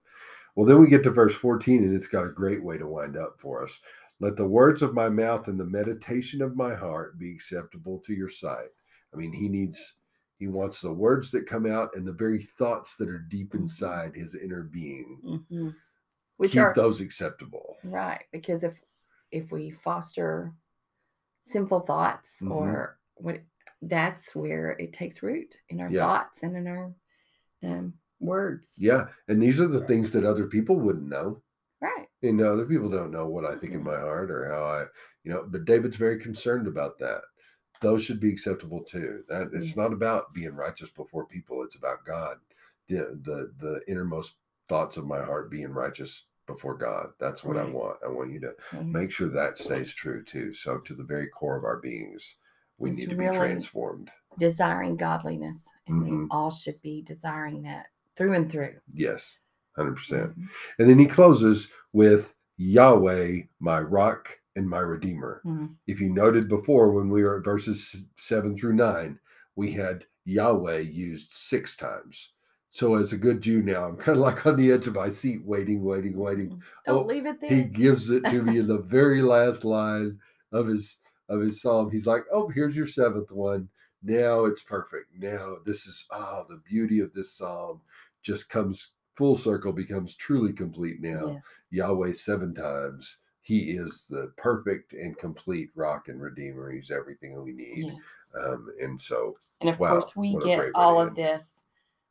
Well, 0.56 0.66
then 0.66 0.80
we 0.82 0.88
get 0.88 1.04
to 1.04 1.12
verse 1.12 1.36
14, 1.36 1.84
and 1.84 1.96
it's 1.96 2.08
got 2.08 2.26
a 2.26 2.30
great 2.32 2.64
way 2.64 2.78
to 2.78 2.88
wind 2.88 3.18
up 3.18 3.40
for 3.40 3.64
us. 3.64 3.82
Let 4.20 4.36
the 4.36 4.48
words 4.48 4.82
of 4.82 4.94
my 4.94 5.10
mouth 5.10 5.48
and 5.48 5.60
the 5.60 5.66
meditation 5.66 6.42
of 6.42 6.56
my 6.56 6.76
heart 6.76 7.18
be 7.20 7.34
acceptable 7.34 8.00
to 8.02 8.14
your 8.14 8.30
sight. 8.30 8.70
I 9.14 9.18
mean, 9.18 9.34
he 9.34 9.50
needs, 9.50 9.96
he 10.38 10.48
wants 10.48 10.82
the 10.82 10.94
words 10.94 11.32
that 11.32 11.48
come 11.48 11.66
out 11.66 11.96
and 11.96 12.06
the 12.08 12.14
very 12.14 12.44
thoughts 12.44 12.96
that 12.98 13.10
are 13.10 13.20
deep 13.20 13.54
Mhm. 13.54 13.62
inside 13.62 14.16
his 14.16 14.36
inner 14.36 14.64
being. 14.64 15.22
hmm 15.24 15.70
Which 16.38 16.52
Keep 16.54 16.60
are 16.60 16.74
those 16.76 17.02
acceptable. 17.02 17.78
right 17.84 18.26
because 18.32 18.64
if 18.64 18.82
if 19.32 19.52
we 19.52 19.72
foster 19.72 20.54
sinful 21.44 21.82
thoughts 21.82 22.42
Mhm. 22.42 22.52
or 22.52 23.00
what 23.16 23.42
that's 23.84 24.36
where 24.36 24.72
it 24.74 24.94
takes 24.94 25.24
root 25.24 25.56
in 25.70 25.82
our 25.82 25.90
Yeah. 25.90 26.00
thoughts 26.00 26.44
and 26.44 26.58
in 26.58 26.68
our 26.68 26.94
um, 27.64 27.94
words. 28.20 28.74
Yeah. 28.78 29.08
And 29.28 29.42
these 29.42 29.60
are 29.60 29.68
the 29.68 29.86
things 29.86 30.12
that 30.12 30.26
other 30.26 30.48
people 30.48 30.80
wouldn't 30.80 31.08
know. 31.08 31.42
Right. 31.82 32.08
You 32.22 32.34
know, 32.34 32.52
other 32.54 32.66
people 32.66 32.90
don't 32.90 33.12
know 33.12 33.28
what 33.28 33.46
I 33.46 33.56
think 33.56 33.74
in 33.74 33.84
my 33.84 33.98
heart 33.98 34.30
or 34.30 34.50
how 34.50 34.64
I, 34.64 34.86
you 35.24 35.32
know, 35.32 35.46
but 35.48 35.66
David's 35.66 35.96
very 35.96 36.20
concerned 36.20 36.68
about 36.68 37.00
that. 37.00 37.22
Those 37.82 38.04
should 38.04 38.20
be 38.20 38.30
acceptable 38.30 38.84
too. 38.84 39.24
That 39.30 39.52
it's 39.54 39.78
not 39.78 39.94
about 39.94 40.34
being 40.34 40.54
righteous 40.54 40.90
before 40.90 41.26
people. 41.26 41.64
It's 41.64 41.78
about 41.78 42.06
God. 42.06 42.38
The 42.90 43.18
the 43.24 43.54
the 43.58 43.82
innermost 43.88 44.36
thoughts 44.68 44.98
of 44.98 45.08
my 45.08 45.24
heart 45.24 45.50
being 45.50 45.72
righteous 45.72 46.26
before 46.46 46.76
God. 46.76 47.12
That's 47.20 47.44
what 47.44 47.56
I 47.56 47.64
want. 47.64 48.00
I 48.06 48.10
want 48.10 48.34
you 48.34 48.40
to 48.42 48.54
Mhm. 48.72 48.92
make 48.92 49.12
sure 49.12 49.30
that 49.30 49.58
stays 49.58 49.94
true 49.94 50.24
too. 50.24 50.54
So 50.54 50.80
to 50.80 50.94
the 50.94 51.06
very 51.06 51.28
core 51.28 51.56
of 51.56 51.64
our 51.64 51.78
beings, 51.78 52.36
we 52.80 52.90
It's 52.90 53.00
need 53.00 53.12
to 53.12 53.16
be 53.16 53.30
transformed. 53.30 54.12
Desiring 54.38 54.96
godliness. 54.96 55.68
And 55.88 56.02
we 56.02 56.10
Mhm. 56.12 56.28
all 56.32 56.52
should 56.52 56.82
be 56.82 57.02
desiring 57.02 57.64
that 57.64 57.88
through 58.16 58.34
and 58.34 58.52
through. 58.52 58.80
Yes. 58.94 59.38
100%. 59.76 60.32
Mhm. 60.38 60.50
And 60.78 60.90
then 60.90 61.00
he 61.00 61.08
closes 61.08 61.72
with 61.94 62.36
Yahweh, 62.58 63.44
my 63.60 63.80
rock 63.82 64.40
and 64.56 64.70
my 64.70 64.80
redeemer. 64.80 65.42
Mhm. 65.44 65.80
If 65.88 66.00
you 66.00 66.10
noted 66.12 66.48
before 66.48 66.92
when 66.92 67.10
we 67.10 67.24
were 67.24 67.38
at 67.40 67.46
verses 67.46 68.08
seven 68.18 68.58
through 68.58 68.74
nine, 68.74 69.20
we 69.56 69.72
had 69.72 70.06
Yahweh 70.26 70.80
used 70.80 71.32
six 71.32 71.76
times. 71.76 72.34
So 72.70 72.96
as 72.96 73.12
a 73.14 73.18
good 73.18 73.42
Jew 73.42 73.64
now, 73.64 73.86
I'm 73.88 73.98
kind 73.98 74.18
of 74.18 74.22
like 74.24 74.46
on 74.46 74.56
the 74.58 74.72
edge 74.72 74.86
of 74.86 74.94
my 74.96 75.10
seat, 75.10 75.44
waiting, 75.44 75.84
waiting, 75.84 76.18
waiting. 76.18 76.50
Mhm. 76.50 76.62
Don't 76.86 77.04
Oh, 77.04 77.06
leave 77.08 77.26
it 77.26 77.42
there. 77.42 77.50
He 77.50 77.64
gives 77.64 78.10
it 78.12 78.26
to 78.28 78.44
me 78.44 78.60
in 78.60 78.68
the 78.68 78.78
very 78.84 79.22
last 79.24 79.66
line 79.66 80.20
of 80.52 80.68
his 80.68 81.00
of 81.30 81.42
his 81.42 81.62
psalm. 81.62 81.90
He's 81.92 82.08
like, 82.08 82.24
"Oh, 82.32 82.48
here's 82.50 82.76
your 82.76 82.88
seventh 82.88 83.32
one. 83.32 83.70
Now 84.04 84.46
it's 84.46 84.64
perfect. 84.64 85.08
Now 85.18 85.58
this 85.66 85.86
is 85.86 86.06
ah, 86.12 86.44
the 86.48 86.62
beauty 86.68 87.00
of 87.00 87.14
this 87.14 87.34
psalm 87.34 87.82
just 88.22 88.50
comes 88.50 88.92
full 89.16 89.36
circle, 89.36 89.74
becomes 89.74 90.16
truly 90.16 90.54
complete 90.54 91.02
now. 91.02 91.28
yes. 91.34 91.44
Yahweh 91.72 92.14
seven 92.14 92.54
times. 92.54 93.20
He 93.42 93.72
is 93.72 94.06
the 94.10 94.32
perfect 94.38 94.94
and 94.94 95.18
complete 95.18 95.70
rock 95.76 96.08
and 96.08 96.22
redeemer. 96.22 96.72
He's 96.72 96.92
everything 96.92 97.42
we 97.44 97.52
need. 97.52 97.88
Yes. 97.88 98.34
Um, 98.46 98.68
and 98.80 99.00
so, 99.00 99.38
And 99.62 99.70
of 99.70 99.80
Wow, 99.80 100.00
course, 100.00 100.16
we 100.16 100.36
get 100.38 100.70
all 100.76 101.00
of 101.00 101.16
this 101.16 101.66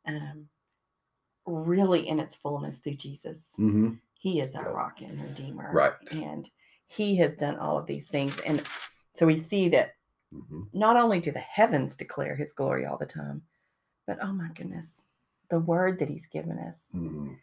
um, 0.05 0.49
really 1.45 2.07
in 2.07 2.19
its 2.19 2.35
fullness 2.35 2.77
through 2.79 2.95
Jesus. 2.95 3.45
mhm, 3.57 3.99
He 4.15 4.41
is 4.41 4.53
our 4.55 4.65
Yep. 4.65 4.73
rock 4.73 5.01
and 5.01 5.21
redeemer. 5.21 5.71
Right. 5.73 5.93
And 6.11 6.49
he 6.87 7.15
has 7.17 7.37
done 7.37 7.57
all 7.57 7.77
of 7.77 7.85
these 7.85 8.07
things. 8.07 8.39
And 8.41 8.61
so 9.15 9.25
we 9.25 9.37
see 9.37 9.69
that 9.69 9.91
mhm, 10.33 10.67
not 10.73 10.97
only 10.97 11.19
do 11.19 11.31
the 11.31 11.39
heavens 11.39 11.95
declare 11.95 12.35
his 12.35 12.53
glory 12.53 12.85
all 12.85 12.97
the 12.97 13.05
time, 13.05 13.43
but 14.07 14.17
oh 14.21 14.31
my 14.33 14.49
goodness, 14.53 15.05
the 15.49 15.59
word 15.59 15.99
that 15.99 16.09
he's 16.09 16.27
given 16.27 16.57
us 16.59 16.81
mhm. 16.93 17.37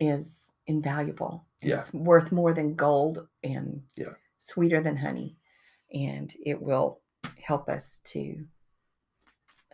is 0.00 0.52
invaluable. 0.66 1.44
Yeah. 1.62 1.80
It's 1.80 1.92
worth 1.92 2.30
more 2.32 2.52
than 2.52 2.74
gold 2.74 3.26
and 3.42 3.82
Yeah. 3.96 4.14
sweeter 4.38 4.80
than 4.80 4.96
honey. 4.96 5.36
And 5.92 6.32
it 6.44 6.60
will 6.62 7.00
help 7.42 7.68
us 7.68 8.00
to 8.04 8.46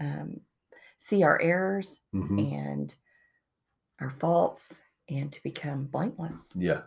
um, 0.00 0.40
see 0.98 1.22
our 1.22 1.40
errors 1.40 2.00
mhm. 2.14 2.52
and 2.52 2.94
our 4.00 4.10
faults 4.10 4.80
and 5.08 5.32
to 5.32 5.42
become 5.42 5.84
blameless 5.84 6.36
yeah. 6.54 6.82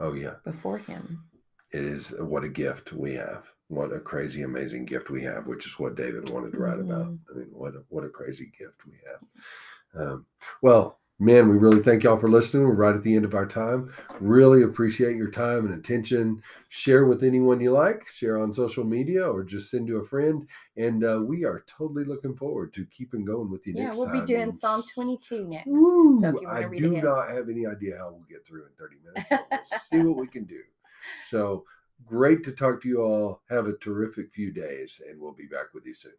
Oh 0.00 0.12
yeah. 0.14 0.34
before 0.44 0.78
him. 0.78 1.24
it 1.72 1.84
is 1.84 2.14
what 2.18 2.44
a 2.44 2.48
gift 2.48 2.92
we 2.92 3.14
have 3.14 3.44
what 3.68 3.92
a 3.92 4.00
crazy 4.00 4.42
amazing 4.42 4.84
gift 4.84 5.10
we 5.10 5.22
have 5.22 5.46
which 5.46 5.66
is 5.66 5.78
what 5.78 5.94
david 5.96 6.28
wanted 6.30 6.52
to 6.52 6.58
write 6.58 6.78
about 6.80 7.06
Mhm. 7.06 7.18
i 7.34 7.38
mean 7.38 7.48
what 7.52 7.74
a, 7.74 7.82
what 7.88 8.04
a 8.04 8.08
crazy 8.08 8.52
gift 8.58 8.84
we 8.86 8.92
have 9.06 9.20
um, 10.08 10.26
well 10.62 10.98
man, 11.20 11.48
we 11.48 11.56
really 11.56 11.80
thank 11.80 12.02
y'all 12.02 12.18
for 12.18 12.28
listening. 12.28 12.64
We're 12.66 12.74
right 12.74 12.94
at 12.96 13.04
the 13.04 13.14
end 13.14 13.24
of 13.24 13.34
our 13.34 13.46
time. 13.46 13.94
Really 14.20 14.64
appreciate 14.64 15.16
your 15.16 15.30
time 15.30 15.64
and 15.64 15.72
attention. 15.78 16.42
Share 16.70 17.06
with 17.06 17.22
anyone 17.22 17.60
you 17.60 17.70
like, 17.70 18.04
share 18.12 18.40
on 18.40 18.52
social 18.52 18.82
media, 18.82 19.24
or 19.24 19.44
just 19.44 19.70
send 19.70 19.86
to 19.86 19.98
a 19.98 20.04
friend. 20.04 20.46
And 20.76 21.04
uh, 21.04 21.20
we 21.24 21.44
are 21.44 21.64
totally 21.68 22.04
looking 22.04 22.34
forward 22.36 22.74
to 22.74 22.84
keeping 22.86 23.24
going 23.24 23.48
with 23.48 23.64
you 23.64 23.74
next. 23.74 23.94
Yeah, 23.94 23.98
we'll 23.98 24.10
be 24.12 24.26
doing 24.26 24.42
And 24.42 24.56
Psalm 24.56 24.82
22 24.92 25.46
next. 25.46 25.66
Woo, 25.68 26.20
so 26.20 26.28
if 26.30 26.34
you 26.40 26.48
want 26.48 26.58
I 26.58 26.62
to 26.62 26.68
read 26.68 26.82
do 26.82 26.90
ahead. 26.92 27.04
not 27.04 27.28
have 27.30 27.48
any 27.48 27.64
idea 27.64 27.96
how 27.96 28.10
we'll 28.10 28.26
get 28.28 28.44
through 28.44 28.64
in 28.64 28.70
30 28.76 28.96
minutes. 29.04 29.48
We'll 29.70 29.80
see 30.02 30.06
what 30.08 30.16
we 30.20 30.26
can 30.26 30.44
do. 30.44 30.60
So 31.28 31.64
great 32.04 32.44
to 32.44 32.52
talk 32.52 32.82
to 32.82 32.88
you 32.88 33.02
all. 33.02 33.42
Have 33.50 33.66
a 33.66 33.76
terrific 33.76 34.32
few 34.32 34.52
days, 34.52 35.00
and 35.08 35.20
we'll 35.20 35.32
be 35.32 35.46
back 35.46 35.74
with 35.74 35.86
you 35.86 35.94
soon. 35.94 36.12